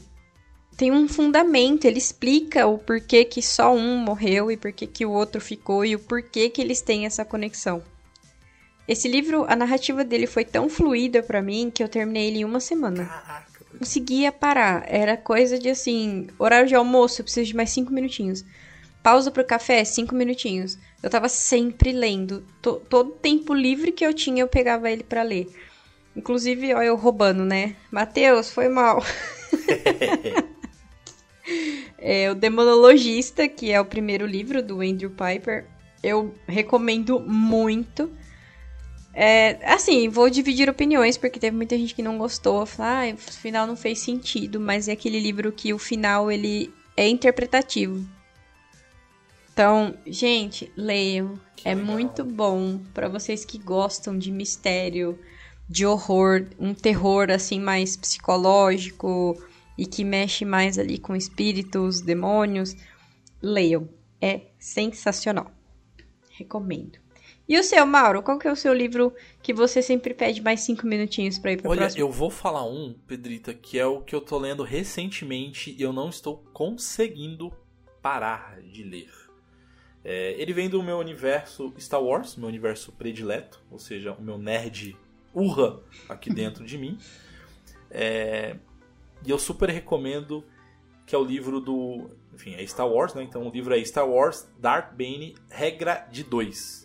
tem 0.77 0.91
um 0.91 1.07
fundamento, 1.07 1.85
ele 1.85 1.99
explica 1.99 2.67
o 2.67 2.79
porquê 2.79 3.27
que 3.27 3.43
só 3.43 3.75
um 3.75 3.99
morreu 3.99 4.51
e 4.51 4.57
porquê 4.57 4.87
que 4.87 5.05
o 5.05 5.11
outro 5.11 5.41
ficou 5.41 5.85
e 5.85 5.95
o 5.95 5.99
porquê 5.99 6.49
que 6.49 6.62
eles 6.62 6.81
têm 6.81 7.05
essa 7.05 7.25
conexão. 7.25 7.83
Esse 8.88 9.07
livro, 9.07 9.45
a 9.49 9.55
narrativa 9.55 10.03
dele 10.03 10.27
foi 10.27 10.45
tão 10.45 10.69
fluida 10.69 11.23
para 11.23 11.43
mim 11.43 11.71
que 11.71 11.83
eu 11.83 11.88
terminei 11.88 12.29
ele 12.29 12.38
em 12.38 12.45
uma 12.45 12.59
semana. 12.59 13.05
Caraca. 13.05 13.52
Conseguia 13.83 14.31
parar. 14.31 14.85
Era 14.87 15.16
coisa 15.16 15.59
de 15.59 15.68
assim, 15.68 16.29
horário 16.38 16.68
de 16.68 16.75
almoço, 16.77 17.21
eu 17.21 17.25
preciso 17.25 17.49
de 17.49 17.57
mais 17.57 17.71
cinco 17.71 17.92
minutinhos. 17.92 18.45
Pausa 19.03 19.29
pro 19.29 19.45
café, 19.45 19.85
cinco 19.85 20.14
minutinhos. 20.14 20.79
Eu 21.03 21.11
tava 21.11 21.29
sempre 21.29 21.90
lendo. 21.90 22.45
T 22.62 22.71
todo 22.88 23.11
tempo 23.11 23.53
livre 23.53 23.90
que 23.90 24.07
eu 24.07 24.14
tinha, 24.14 24.40
eu 24.40 24.47
pegava 24.47 24.88
ele 24.88 25.03
para 25.03 25.25
ler. 25.25 25.49
Inclusive, 26.14 26.73
ó, 26.75 26.81
eu 26.81 26.95
roubando, 26.95 27.45
né? 27.45 27.75
Matheus, 27.90 28.53
foi 28.53 28.68
mal. 28.68 29.05
é, 31.99 32.31
o 32.31 32.37
Demonologista, 32.37 33.49
que 33.49 33.73
é 33.73 33.81
o 33.81 33.85
primeiro 33.85 34.25
livro 34.25 34.62
do 34.62 34.81
Andrew 34.81 35.11
Piper, 35.11 35.66
eu 36.05 36.33
recomendo 36.47 37.18
muito. 37.18 38.09
É, 39.14 39.59
assim, 39.70 40.09
vou 40.09 40.31
dividir 40.31 40.70
opiniões, 40.70 41.18
porque 41.18 41.38
teve 41.38 41.57
muita 41.57 41.77
gente 41.77 41.94
que 41.94 42.03
não 42.03 42.16
gostou. 42.16 42.64
Falar, 42.64 43.09
ah, 43.09 43.14
o 43.14 43.16
final 43.16 43.66
não 43.66 43.77
fez 43.77 43.98
sentido, 43.98 44.59
mas 44.59 44.88
é 44.88 44.92
aquele 44.92 45.20
livro 45.20 45.53
que 45.53 45.72
o 45.72 45.79
final 45.79 46.31
ele 46.31 46.72
é 46.96 47.09
interpretativo. 47.09 48.07
Então, 49.53 49.94
gente, 50.07 50.72
leiam. 50.77 51.38
Que 51.57 51.68
é 51.68 51.75
legal. 51.75 51.92
muito 51.92 52.25
bom 52.25 52.81
para 52.94 53.09
vocês 53.09 53.44
que 53.44 53.59
gostam 53.59 54.18
de 54.18 54.33
mistério, 54.33 55.18
de 55.68 55.85
horror, 55.85 56.46
um 56.59 56.75
terror 56.75 57.31
assim 57.31 57.61
mais 57.61 57.96
psicológico 57.96 59.40
e 59.77 59.87
que 59.87 60.05
mexe 60.05 60.44
mais 60.44 60.79
ali 60.79 60.98
com 60.98 61.14
espíritos, 61.14 62.01
demônios. 62.01 62.75
Leiam. 63.42 63.88
É 64.20 64.42
sensacional. 64.59 65.51
Recomendo. 66.31 67.02
E 67.53 67.59
o 67.59 67.62
seu, 67.62 67.85
Mauro? 67.85 68.23
Qual 68.23 68.38
que 68.38 68.49
é 68.49 68.51
o 68.51 68.57
seu 68.57 68.73
livro 68.73 69.15
que 69.43 69.53
você 69.53 69.83
sempre 69.83 70.15
pede 70.15 70.41
mais 70.41 70.62
cinco 70.62 70.87
minutinhos 70.87 71.38
para 71.38 71.53
ir 71.53 71.61
para 71.61 71.71
Olha, 71.71 71.81
próximo? 71.81 72.01
eu 72.01 72.11
vou 72.11 72.31
falar 72.31 72.65
um, 72.65 72.95
Pedrita, 73.07 73.53
que 73.53 73.79
é 73.79 73.85
o 73.85 74.01
que 74.01 74.15
eu 74.15 74.23
tô 74.23 74.38
lendo 74.38 74.62
recentemente 74.62 75.77
e 75.79 75.83
eu 75.83 75.93
não 75.93 76.09
estou 76.09 76.43
conseguindo 76.55 77.53
parar 78.01 78.59
de 78.62 78.83
ler. 78.83 79.11
É, 80.03 80.35
ele 80.41 80.55
vem 80.55 80.71
do 80.71 80.83
meu 80.83 80.97
universo 80.97 81.75
Star 81.79 82.03
Wars, 82.03 82.37
meu 82.37 82.49
universo 82.49 82.91
predileto, 82.91 83.62
ou 83.71 83.79
seja, 83.79 84.15
o 84.15 84.23
meu 84.23 84.38
nerd 84.38 84.97
urra 85.35 85.79
aqui 86.09 86.33
dentro 86.33 86.65
de 86.65 86.79
mim. 86.79 86.97
É, 87.91 88.57
e 89.27 89.31
eu 89.31 89.38
super 89.38 89.69
recomendo 89.69 90.43
que 91.05 91.15
é 91.15 91.19
o 91.19 91.23
livro 91.23 91.61
do. 91.61 92.09
Enfim, 92.33 92.55
é 92.55 92.67
Star 92.67 92.88
Wars, 92.88 93.12
né? 93.12 93.23
Então 93.23 93.47
o 93.47 93.51
livro 93.51 93.75
é 93.75 93.85
Star 93.85 94.09
Wars 94.09 94.49
Darth 94.59 94.95
Bane 94.95 95.35
Regra 95.51 96.09
de 96.11 96.25
Dois. 96.25 96.82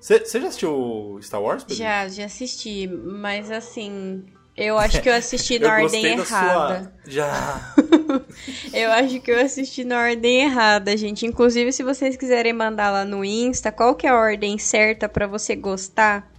Você 0.00 0.40
já 0.40 0.48
assistiu 0.48 1.18
Star 1.22 1.42
Wars? 1.42 1.62
Pedro? 1.62 1.76
Já, 1.76 2.08
já 2.08 2.24
assisti, 2.24 2.86
mas 2.86 3.50
assim, 3.50 4.24
eu 4.56 4.78
acho 4.78 5.02
que 5.02 5.08
eu 5.08 5.14
assisti 5.14 5.58
na 5.60 5.78
eu 5.78 5.84
ordem 5.84 6.06
errada. 6.06 6.82
Sua... 6.82 6.92
Já. 7.06 7.74
eu 8.72 8.90
acho 8.92 9.20
que 9.20 9.30
eu 9.30 9.40
assisti 9.40 9.84
na 9.84 10.00
ordem 10.00 10.42
errada, 10.42 10.96
gente. 10.96 11.26
Inclusive, 11.26 11.70
se 11.72 11.82
vocês 11.82 12.16
quiserem 12.16 12.52
mandar 12.52 12.90
lá 12.90 13.04
no 13.04 13.24
Insta, 13.24 13.70
qual 13.70 13.94
que 13.94 14.06
é 14.06 14.10
a 14.10 14.16
ordem 14.16 14.58
certa 14.58 15.08
para 15.08 15.26
você 15.26 15.54
gostar? 15.54 16.30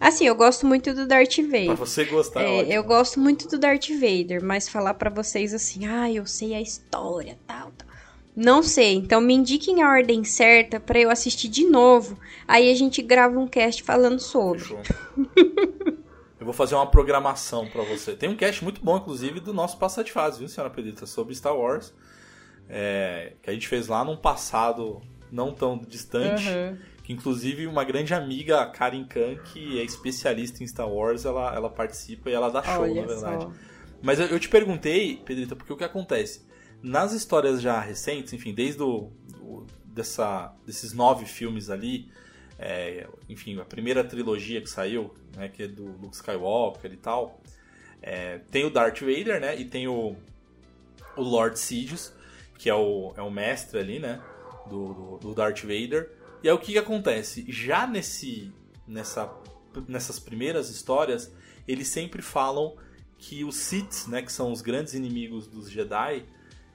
Assim, 0.00 0.26
eu 0.26 0.34
gosto 0.34 0.66
muito 0.66 0.94
do 0.94 1.06
Darth 1.06 1.36
Vader. 1.36 1.66
Pra 1.66 1.74
você 1.74 2.04
gostar, 2.06 2.42
é, 2.42 2.66
Eu 2.66 2.82
gosto 2.82 3.20
muito 3.20 3.46
do 3.46 3.58
Darth 3.58 3.90
Vader, 3.90 4.42
mas 4.42 4.66
falar 4.66 4.94
para 4.94 5.10
vocês 5.10 5.52
assim, 5.52 5.86
ah, 5.86 6.10
eu 6.10 6.24
sei 6.24 6.54
a 6.54 6.60
história, 6.60 7.38
tal, 7.46 7.70
tal. 7.76 7.89
Não 8.34 8.62
sei, 8.62 8.94
então 8.94 9.20
me 9.20 9.34
indiquem 9.34 9.82
a 9.82 9.88
ordem 9.88 10.22
certa 10.24 10.78
para 10.78 10.98
eu 10.98 11.10
assistir 11.10 11.48
de 11.48 11.64
novo. 11.64 12.18
Aí 12.46 12.70
a 12.70 12.74
gente 12.74 13.02
grava 13.02 13.38
um 13.38 13.46
cast 13.46 13.82
falando 13.82 14.20
sobre. 14.20 14.64
eu 16.38 16.44
vou 16.44 16.52
fazer 16.52 16.74
uma 16.74 16.86
programação 16.86 17.66
para 17.66 17.82
você. 17.82 18.14
Tem 18.14 18.28
um 18.28 18.36
cast 18.36 18.62
muito 18.62 18.80
bom, 18.82 18.96
inclusive, 18.96 19.40
do 19.40 19.52
nosso 19.52 19.78
Passa 19.78 20.04
de 20.04 20.12
Fase, 20.12 20.38
viu, 20.38 20.48
senhora 20.48 20.72
Pedrita? 20.72 21.06
Sobre 21.06 21.34
Star 21.34 21.56
Wars. 21.56 21.92
É, 22.68 23.32
que 23.42 23.50
a 23.50 23.52
gente 23.52 23.66
fez 23.66 23.88
lá 23.88 24.04
num 24.04 24.16
passado 24.16 25.02
não 25.30 25.52
tão 25.52 25.76
distante. 25.78 26.48
Uhum. 26.48 26.78
Que 27.02 27.12
inclusive 27.12 27.66
uma 27.66 27.82
grande 27.82 28.14
amiga, 28.14 28.60
a 28.60 28.66
Karen 28.66 29.04
Khan, 29.04 29.36
que 29.44 29.80
é 29.80 29.82
especialista 29.82 30.62
em 30.62 30.66
Star 30.68 30.88
Wars, 30.88 31.24
ela, 31.24 31.52
ela 31.54 31.68
participa 31.68 32.30
e 32.30 32.32
ela 32.32 32.48
dá 32.48 32.62
show, 32.62 32.82
Olha 32.82 33.00
na 33.00 33.06
verdade. 33.06 33.42
Só. 33.42 33.52
Mas 34.00 34.20
eu, 34.20 34.26
eu 34.26 34.38
te 34.38 34.48
perguntei, 34.48 35.16
Pedrita, 35.16 35.56
porque 35.56 35.72
o 35.72 35.76
que 35.76 35.84
acontece? 35.84 36.48
Nas 36.82 37.12
histórias 37.12 37.60
já 37.60 37.78
recentes, 37.78 38.32
enfim, 38.32 38.54
desde 38.54 38.82
o, 38.82 39.12
o 39.40 39.66
dessa, 39.84 40.54
desses 40.64 40.92
nove 40.92 41.26
filmes 41.26 41.68
ali, 41.68 42.10
é, 42.58 43.06
enfim, 43.28 43.58
a 43.58 43.64
primeira 43.64 44.04
trilogia 44.04 44.60
que 44.60 44.68
saiu, 44.68 45.14
né, 45.36 45.48
que 45.48 45.64
é 45.64 45.68
do 45.68 45.84
Luke 45.84 46.14
Skywalker 46.14 46.92
e 46.92 46.96
tal, 46.96 47.40
é, 48.02 48.38
tem 48.50 48.64
o 48.64 48.70
Darth 48.70 49.00
Vader, 49.00 49.40
né, 49.40 49.58
e 49.58 49.64
tem 49.64 49.88
o, 49.88 50.16
o 51.16 51.22
Lord 51.22 51.58
Sidious, 51.58 52.12
que 52.58 52.68
é 52.68 52.74
o, 52.74 53.12
é 53.16 53.22
o 53.22 53.30
mestre 53.30 53.78
ali, 53.78 53.98
né, 53.98 54.22
do, 54.68 54.92
do, 54.94 55.18
do 55.18 55.34
Darth 55.34 55.62
Vader. 55.62 56.10
E 56.42 56.48
aí 56.48 56.54
o 56.54 56.58
que, 56.58 56.72
que 56.72 56.78
acontece? 56.78 57.44
Já 57.48 57.86
nesse, 57.86 58.52
nessa, 58.86 59.30
nessas 59.88 60.18
primeiras 60.18 60.70
histórias, 60.70 61.32
eles 61.66 61.88
sempre 61.88 62.22
falam 62.22 62.76
que 63.18 63.44
os 63.44 63.56
Sith, 63.56 64.06
né, 64.08 64.22
que 64.22 64.32
são 64.32 64.50
os 64.52 64.62
grandes 64.62 64.94
inimigos 64.94 65.46
dos 65.46 65.70
Jedi, 65.70 66.24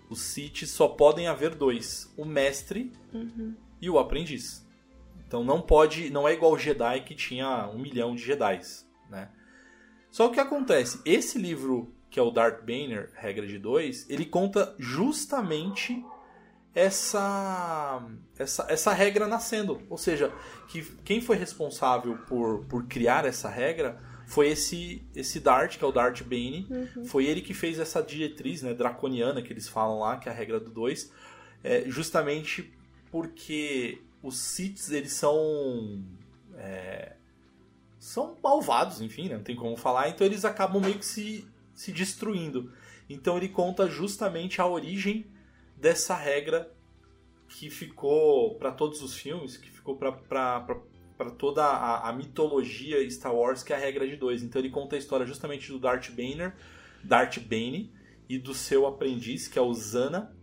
os 0.09 0.21
Sith 0.21 0.65
só 0.65 0.87
podem 0.87 1.27
haver 1.27 1.55
dois: 1.55 2.11
o 2.17 2.25
mestre 2.25 2.91
uhum. 3.13 3.55
e 3.81 3.89
o 3.89 3.99
aprendiz. 3.99 4.65
Então 5.27 5.43
não 5.43 5.61
pode, 5.61 6.09
não 6.09 6.27
é 6.27 6.33
igual 6.33 6.53
o 6.53 6.59
Jedi 6.59 7.01
que 7.01 7.15
tinha 7.15 7.67
um 7.67 7.79
milhão 7.79 8.15
de 8.15 8.23
Jedi, 8.23 8.61
né? 9.09 9.29
Só 10.11 10.27
o 10.27 10.31
que 10.31 10.39
acontece? 10.39 11.01
Esse 11.03 11.37
livro 11.37 11.93
que 12.09 12.19
é 12.19 12.23
o 12.23 12.31
Darth 12.31 12.61
Banner, 12.61 13.11
regra 13.15 13.45
de 13.45 13.59
dois, 13.59 14.09
ele 14.09 14.25
conta 14.25 14.73
justamente 14.79 16.01
essa, 16.73 18.01
essa, 18.37 18.65
essa 18.69 18.93
regra 18.93 19.27
nascendo. 19.27 19.81
Ou 19.89 19.97
seja, 19.97 20.31
que 20.69 20.81
quem 21.03 21.19
foi 21.19 21.35
responsável 21.35 22.17
por, 22.19 22.63
por 22.65 22.85
criar 22.85 23.25
essa 23.25 23.49
regra 23.49 24.01
foi 24.25 24.49
esse 24.49 25.03
esse 25.15 25.39
Dart, 25.39 25.77
que 25.77 25.83
é 25.83 25.87
o 25.87 25.91
Dart 25.91 26.23
Bane. 26.23 26.67
Uhum. 26.69 27.05
Foi 27.05 27.25
ele 27.25 27.41
que 27.41 27.53
fez 27.53 27.79
essa 27.79 28.01
diretriz 28.01 28.61
né, 28.61 28.73
draconiana 28.73 29.41
que 29.41 29.53
eles 29.53 29.67
falam 29.67 29.99
lá, 29.99 30.17
que 30.17 30.27
é 30.27 30.31
a 30.31 30.35
regra 30.35 30.59
do 30.59 30.69
2. 30.69 31.11
É, 31.63 31.83
justamente 31.87 32.73
porque 33.11 34.01
os 34.21 34.37
Siths, 34.37 34.91
eles 34.91 35.13
são... 35.13 36.03
É, 36.57 37.13
são 37.99 38.37
malvados, 38.43 39.01
enfim, 39.01 39.29
né, 39.29 39.35
não 39.35 39.43
tem 39.43 39.55
como 39.55 39.75
falar. 39.75 40.09
Então 40.09 40.25
eles 40.27 40.45
acabam 40.45 40.81
meio 40.81 40.99
que 40.99 41.05
se, 41.05 41.47
se 41.73 41.91
destruindo. 41.91 42.71
Então 43.09 43.37
ele 43.37 43.49
conta 43.49 43.87
justamente 43.87 44.61
a 44.61 44.67
origem 44.67 45.25
dessa 45.77 46.15
regra 46.15 46.71
que 47.47 47.69
ficou 47.69 48.55
para 48.55 48.71
todos 48.71 49.01
os 49.01 49.15
filmes, 49.15 49.57
que 49.57 49.69
ficou 49.69 49.95
para 49.95 50.77
para 51.17 51.31
toda 51.31 51.63
a, 51.63 52.09
a, 52.09 52.13
mitologia 52.13 53.09
Star 53.09 53.33
Wars, 53.33 53.63
que 53.63 53.73
é 53.73 53.75
a 53.75 53.79
regra 53.79 54.07
de 54.07 54.15
dois. 54.15 54.43
Então 54.43 54.61
ele 54.61 54.69
conta 54.69 54.95
a 54.95 54.99
história 54.99 55.25
justamente 55.25 55.71
do 55.71 55.79
Darth 55.79 56.09
Banner, 56.11 56.53
Darth 57.03 57.39
Bane 57.39 57.93
e 58.27 58.37
do 58.37 58.53
seu 58.53 58.85
aprendiz, 58.85 59.47
que 59.47 59.57
é 59.57 59.61
o 59.61 59.73
Zana. 59.73 60.35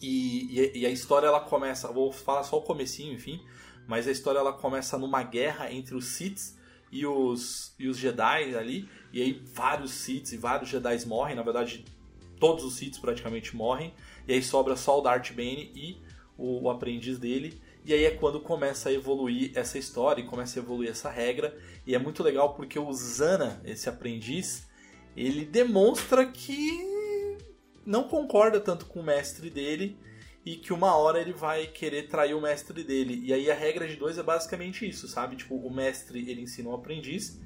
E, 0.00 0.60
e, 0.60 0.80
e, 0.80 0.86
a 0.86 0.90
história 0.90 1.26
ela 1.26 1.40
começa, 1.40 1.90
vou 1.92 2.12
falar 2.12 2.42
só 2.42 2.58
o 2.58 2.62
comecinho, 2.62 3.12
enfim, 3.12 3.40
mas 3.86 4.06
a 4.06 4.10
história 4.10 4.38
ela 4.38 4.52
começa 4.52 4.98
numa 4.98 5.22
guerra 5.22 5.72
entre 5.72 5.94
os 5.94 6.06
Siths 6.06 6.58
e 6.90 7.06
os, 7.06 7.74
e 7.78 7.88
os 7.88 7.96
Jedi 7.96 8.54
ali, 8.54 8.88
e 9.12 9.22
aí 9.22 9.42
vários 9.52 9.92
Siths 9.92 10.32
e 10.32 10.36
vários 10.36 10.68
Jedi 10.68 11.06
morrem, 11.06 11.36
na 11.36 11.42
verdade 11.42 11.84
todos 12.38 12.64
os 12.64 12.74
Siths 12.74 12.98
praticamente 12.98 13.56
morrem, 13.56 13.94
e 14.26 14.32
aí 14.32 14.42
sobra 14.42 14.76
só 14.76 14.98
o 14.98 15.02
Darth 15.02 15.30
Bane 15.30 15.72
e 15.74 16.02
o, 16.36 16.64
o 16.64 16.70
aprendiz 16.70 17.18
dele, 17.18 17.60
e 17.84 17.92
aí 17.92 18.04
é 18.04 18.10
quando 18.10 18.40
começa 18.40 18.88
a 18.88 18.92
evoluir 18.92 19.52
essa 19.54 19.78
história 19.78 20.22
e 20.22 20.26
começa 20.26 20.58
a 20.58 20.62
evoluir 20.62 20.90
essa 20.90 21.10
regra. 21.10 21.56
E 21.86 21.94
é 21.94 21.98
muito 21.98 22.22
legal 22.22 22.54
porque 22.54 22.78
o 22.78 22.92
Zana, 22.92 23.60
esse 23.64 23.88
aprendiz, 23.88 24.66
ele 25.16 25.44
demonstra 25.44 26.26
que 26.26 27.38
não 27.84 28.04
concorda 28.04 28.58
tanto 28.58 28.86
com 28.86 29.00
o 29.00 29.04
mestre 29.04 29.50
dele 29.50 29.98
e 30.44 30.56
que 30.56 30.72
uma 30.72 30.96
hora 30.96 31.20
ele 31.20 31.32
vai 31.32 31.66
querer 31.66 32.08
trair 32.08 32.34
o 32.34 32.40
mestre 32.40 32.82
dele. 32.82 33.20
E 33.22 33.32
aí 33.32 33.50
a 33.50 33.54
regra 33.54 33.86
de 33.86 33.96
dois 33.96 34.18
é 34.18 34.22
basicamente 34.22 34.88
isso, 34.88 35.06
sabe? 35.06 35.36
Tipo, 35.36 35.56
o 35.56 35.72
mestre 35.72 36.30
ele 36.30 36.42
ensina 36.42 36.70
o 36.70 36.74
aprendiz 36.74 37.40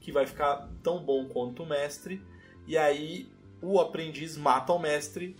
que 0.00 0.12
vai 0.12 0.26
ficar 0.26 0.68
tão 0.82 1.02
bom 1.02 1.26
quanto 1.28 1.62
o 1.62 1.66
mestre 1.66 2.20
E 2.66 2.76
aí 2.76 3.26
o 3.62 3.80
aprendiz 3.80 4.36
mata 4.36 4.72
o 4.72 4.78
mestre, 4.78 5.36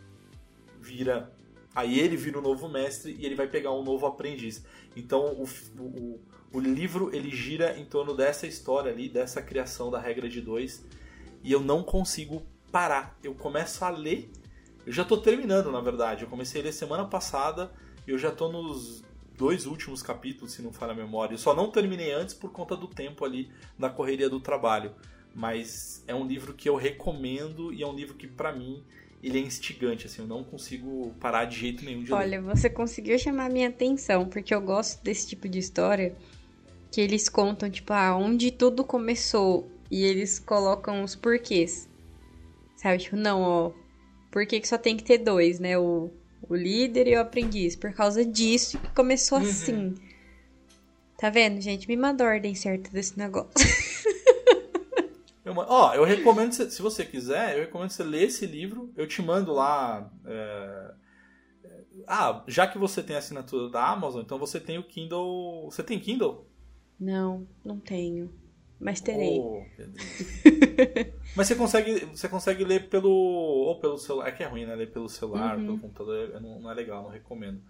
vira. 0.81 1.33
Aí 1.75 1.99
ele 1.99 2.17
vira 2.17 2.39
o 2.39 2.43
novo 2.43 2.69
mestre 2.69 3.17
e 3.19 3.27
ele 3.27 3.35
vai 3.35 3.49
pegar 3.49 3.73
um 3.73 3.83
novo 3.83 4.07
aprendiz. 4.07 4.65
Então 4.95 5.33
o, 5.33 5.49
o, 5.81 6.21
o 6.53 6.61
livro 6.61 7.11
ele 7.15 7.31
gira 7.31 7.77
em 7.77 7.85
torno 7.85 8.15
dessa 8.15 8.47
história 8.47 8.93
ali, 8.93 9.09
dessa 9.09 9.43
criação 9.43 9.91
da 9.91 9.99
regra 9.99 10.29
de 10.29 10.41
dois. 10.41 10.85
E 11.43 11.51
eu 11.51 11.61
não 11.61 11.83
consigo 11.83 12.43
parar. 12.71 13.19
Eu 13.23 13.35
começo 13.35 13.85
a 13.85 13.91
ler. 13.91 14.31
Eu 14.87 14.93
já 14.93 15.05
tô 15.05 15.17
terminando, 15.17 15.73
na 15.73 15.81
verdade. 15.81 16.23
Eu 16.23 16.29
comecei 16.29 16.61
a 16.61 16.65
ler 16.65 16.73
semana 16.73 17.05
passada 17.05 17.73
e 18.07 18.11
eu 18.11 18.19
já 18.19 18.31
tô 18.31 18.49
nos 18.51 19.03
dois 19.37 19.67
últimos 19.67 20.03
capítulos, 20.03 20.53
se 20.53 20.63
não 20.63 20.73
falha 20.73 20.93
a 20.93 20.97
memória. 20.97 21.35
Eu 21.35 21.39
só 21.39 21.55
não 21.55 21.71
terminei 21.71 22.13
antes 22.13 22.35
por 22.35 22.53
conta 22.53 22.77
do 22.77 22.87
tempo 22.87 23.25
ali 23.25 23.51
na 23.77 23.91
correria 23.91 24.31
do 24.31 24.39
trabalho. 24.39 24.95
Mas 25.35 26.05
é 26.07 26.15
um 26.15 26.25
livro 26.25 26.55
que 26.55 26.69
eu 26.69 26.77
recomendo 26.77 27.73
e 27.73 27.83
é 27.83 27.87
um 27.87 27.95
livro 27.95 28.15
que, 28.15 28.29
para 28.29 28.53
mim, 28.53 28.85
ele 29.27 29.39
é 29.39 29.41
instigante, 29.43 30.07
assim, 30.07 30.21
eu 30.23 30.29
não 30.29 30.45
consigo 30.45 31.15
parar 31.19 31.47
de 31.47 31.57
jeito 31.59 31.85
nenhum 31.85 32.03
de 32.03 32.13
Olha, 32.13 32.41
ler. 32.41 32.43
você 32.43 32.69
conseguiu 32.69 33.19
chamar 33.19 33.49
minha 33.51 33.69
atenção, 33.69 34.29
porque 34.29 34.55
eu 34.55 34.61
gosto 34.61 35.03
desse 35.03 35.27
tipo 35.29 35.49
de 35.49 35.59
história 35.59 36.15
que 36.93 37.01
eles 37.01 37.29
contam, 37.29 37.71
tipo, 37.71 37.93
ah, 37.93 38.17
onde 38.17 38.51
tudo 38.51 38.85
começou 38.85 39.71
e 39.91 40.05
eles 40.05 40.39
colocam 40.39 41.03
os 41.03 41.15
porquês. 41.17 41.89
Sabe, 42.77 42.99
tipo, 43.03 43.17
não, 43.17 43.41
ó, 43.41 43.73
por 44.31 44.47
que, 44.47 44.61
que 44.61 44.69
só 44.69 44.77
tem 44.77 44.97
que 44.97 45.03
ter 45.05 45.19
dois, 45.19 45.59
né? 45.59 45.79
O, 45.79 46.11
o 46.49 46.55
líder 46.55 47.09
e 47.09 47.17
o 47.17 47.21
aprendiz. 47.21 47.75
Por 47.75 47.93
causa 47.95 48.25
disso 48.25 48.79
que 48.79 48.89
começou 48.95 49.39
Uhum. 49.39 49.45
assim. 49.45 49.95
Tá 51.19 51.31
vendo, 51.31 51.61
gente? 51.61 51.89
Me 51.89 51.97
manda 51.97 52.25
ordem 52.25 52.55
certa 52.55 52.91
desse 52.91 53.19
negócio. 53.19 53.51
Eu, 55.45 55.55
ó, 55.57 55.95
eu 55.95 56.05
recomendo, 56.05 56.53
se 56.53 56.81
você 56.83 57.05
quiser, 57.05 57.57
eu 57.57 57.61
recomendo 57.65 57.91
você 57.91 58.03
ler 58.03 58.25
esse 58.25 58.47
livro. 58.47 58.93
Eu 58.97 59.07
te 59.07 59.21
mando 59.23 59.53
lá. 59.53 60.11
é, 60.25 60.95
é, 61.65 61.85
Ah, 62.07 62.43
já 62.49 62.67
que 62.67 62.79
você 62.79 63.03
tem 63.03 63.17
a 63.17 63.19
assinatura 63.19 63.69
da 63.71 63.87
Amazon, 63.89 64.23
então 64.23 64.39
você 64.39 64.61
tem 64.61 64.79
o 64.79 64.85
Kindle. 64.85 65.65
Você 65.71 65.83
tem 65.83 66.01
Kindle? 66.01 66.47
Não, 66.99 67.47
não 67.65 67.79
tenho. 67.79 68.33
Mas 68.81 69.01
terei. 69.01 69.41
Pedrinho. 69.77 69.95
Mas 71.37 71.47
você 71.49 71.55
consegue, 71.55 72.05
você 72.07 72.29
consegue 72.29 72.65
ler 72.65 72.89
pelo. 72.89 73.11
Ou 73.11 73.79
pelo 73.81 73.99
celular. 73.99 74.29
É 74.29 74.33
que 74.33 74.43
é 74.43 74.47
ruim, 74.47 74.67
né? 74.67 74.75
Ler 74.75 74.91
pelo 74.93 75.09
celular, 75.09 75.59
Uhum. 75.59 75.65
pelo 75.65 75.79
computador, 75.79 76.41
não, 76.41 76.61
não 76.61 76.71
é 76.71 76.75
legal, 76.75 77.03
não 77.03 77.11
recomendo. 77.11 77.63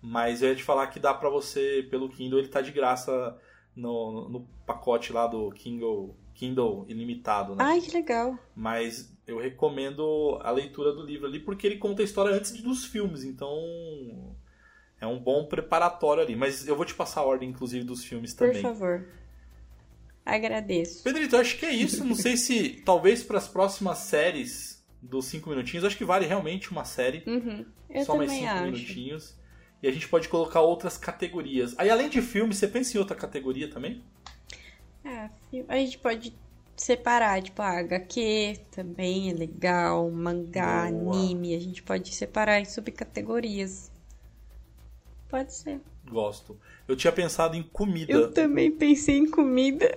Mas 0.00 0.42
eu 0.42 0.50
ia 0.50 0.56
te 0.56 0.62
falar 0.62 0.88
que 0.88 1.00
dá 1.00 1.14
pra 1.14 1.30
você, 1.30 1.86
pelo 1.90 2.08
Kindle, 2.08 2.38
ele 2.38 2.48
tá 2.48 2.60
de 2.60 2.72
graça 2.72 3.36
no, 3.74 4.28
no 4.28 4.40
pacote 4.66 5.12
lá 5.12 5.26
do 5.26 5.50
Kindle, 5.52 6.16
Kindle 6.34 6.84
ilimitado, 6.88 7.54
né? 7.54 7.64
Ai, 7.64 7.80
que 7.80 7.90
legal. 7.90 8.38
Mas 8.54 9.14
eu 9.26 9.38
recomendo 9.38 10.38
a 10.42 10.50
leitura 10.50 10.92
do 10.92 11.04
livro 11.04 11.26
ali 11.26 11.40
porque 11.40 11.66
ele 11.66 11.76
conta 11.76 12.02
a 12.02 12.04
história 12.04 12.34
antes 12.34 12.52
dos 12.60 12.84
filmes, 12.84 13.24
então 13.24 13.58
é 15.00 15.06
um 15.06 15.18
bom 15.18 15.46
preparatório 15.46 16.22
ali. 16.22 16.36
Mas 16.36 16.66
eu 16.66 16.76
vou 16.76 16.84
te 16.84 16.94
passar 16.94 17.20
a 17.20 17.24
ordem, 17.24 17.50
inclusive, 17.50 17.84
dos 17.84 18.04
filmes 18.04 18.34
Por 18.34 18.48
também. 18.48 18.62
favor. 18.62 19.08
Agradeço. 20.24 21.02
Pedrito, 21.02 21.36
eu 21.36 21.40
acho 21.40 21.58
que 21.58 21.66
é 21.66 21.72
isso. 21.72 22.04
Não 22.04 22.14
sei 22.14 22.36
se 22.36 22.80
talvez 22.86 23.22
para 23.22 23.38
as 23.38 23.46
próximas 23.46 23.98
séries 23.98 24.82
dos 25.02 25.26
5 25.26 25.50
minutinhos, 25.50 25.84
acho 25.84 25.98
que 25.98 26.04
vale 26.04 26.26
realmente 26.26 26.70
uma 26.70 26.84
série. 26.84 27.22
Uhum. 27.26 27.64
Eu 27.90 28.04
só 28.04 28.16
mais 28.16 28.32
5 28.32 28.46
acho. 28.46 28.64
minutinhos. 28.64 29.43
E 29.84 29.86
a 29.86 29.92
gente 29.92 30.08
pode 30.08 30.30
colocar 30.30 30.62
outras 30.62 30.96
categorias. 30.96 31.74
Aí, 31.76 31.90
além 31.90 32.08
de 32.08 32.22
filme, 32.22 32.54
você 32.54 32.66
pensa 32.66 32.96
em 32.96 33.00
outra 33.00 33.14
categoria 33.14 33.68
também? 33.70 34.02
Ah, 35.04 35.28
fi- 35.50 35.64
a 35.68 35.76
gente 35.76 35.98
pode 35.98 36.34
separar, 36.76 37.42
tipo, 37.42 37.60
HQ 37.62 38.60
também 38.70 39.30
é 39.30 39.34
legal, 39.34 40.10
mangá, 40.10 40.86
Boa. 40.90 41.16
anime, 41.16 41.54
a 41.54 41.60
gente 41.60 41.82
pode 41.82 42.14
separar 42.14 42.60
em 42.60 42.64
subcategorias. 42.64 43.92
Pode 45.28 45.52
ser. 45.52 45.80
Gosto. 46.08 46.58
Eu 46.88 46.96
tinha 46.96 47.12
pensado 47.12 47.56
em 47.56 47.62
comida. 47.62 48.12
Eu 48.12 48.32
também 48.32 48.70
pensei 48.70 49.16
em 49.18 49.30
comida. 49.30 49.90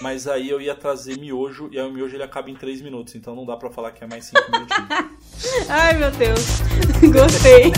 Mas 0.00 0.26
aí 0.26 0.48
eu 0.48 0.60
ia 0.60 0.74
trazer 0.74 1.18
miojo, 1.18 1.68
e 1.70 1.78
aí 1.78 1.86
o 1.86 1.92
miojo 1.92 2.16
ele 2.16 2.22
acaba 2.22 2.50
em 2.50 2.54
3 2.54 2.80
minutos, 2.80 3.14
então 3.14 3.34
não 3.34 3.44
dá 3.44 3.56
pra 3.56 3.70
falar 3.70 3.92
que 3.92 4.02
é 4.02 4.06
mais 4.06 4.24
5 4.24 4.50
minutinhos. 4.50 4.88
Ai, 5.68 5.96
meu 5.98 6.10
Deus. 6.10 6.60
Gostei. 7.12 7.70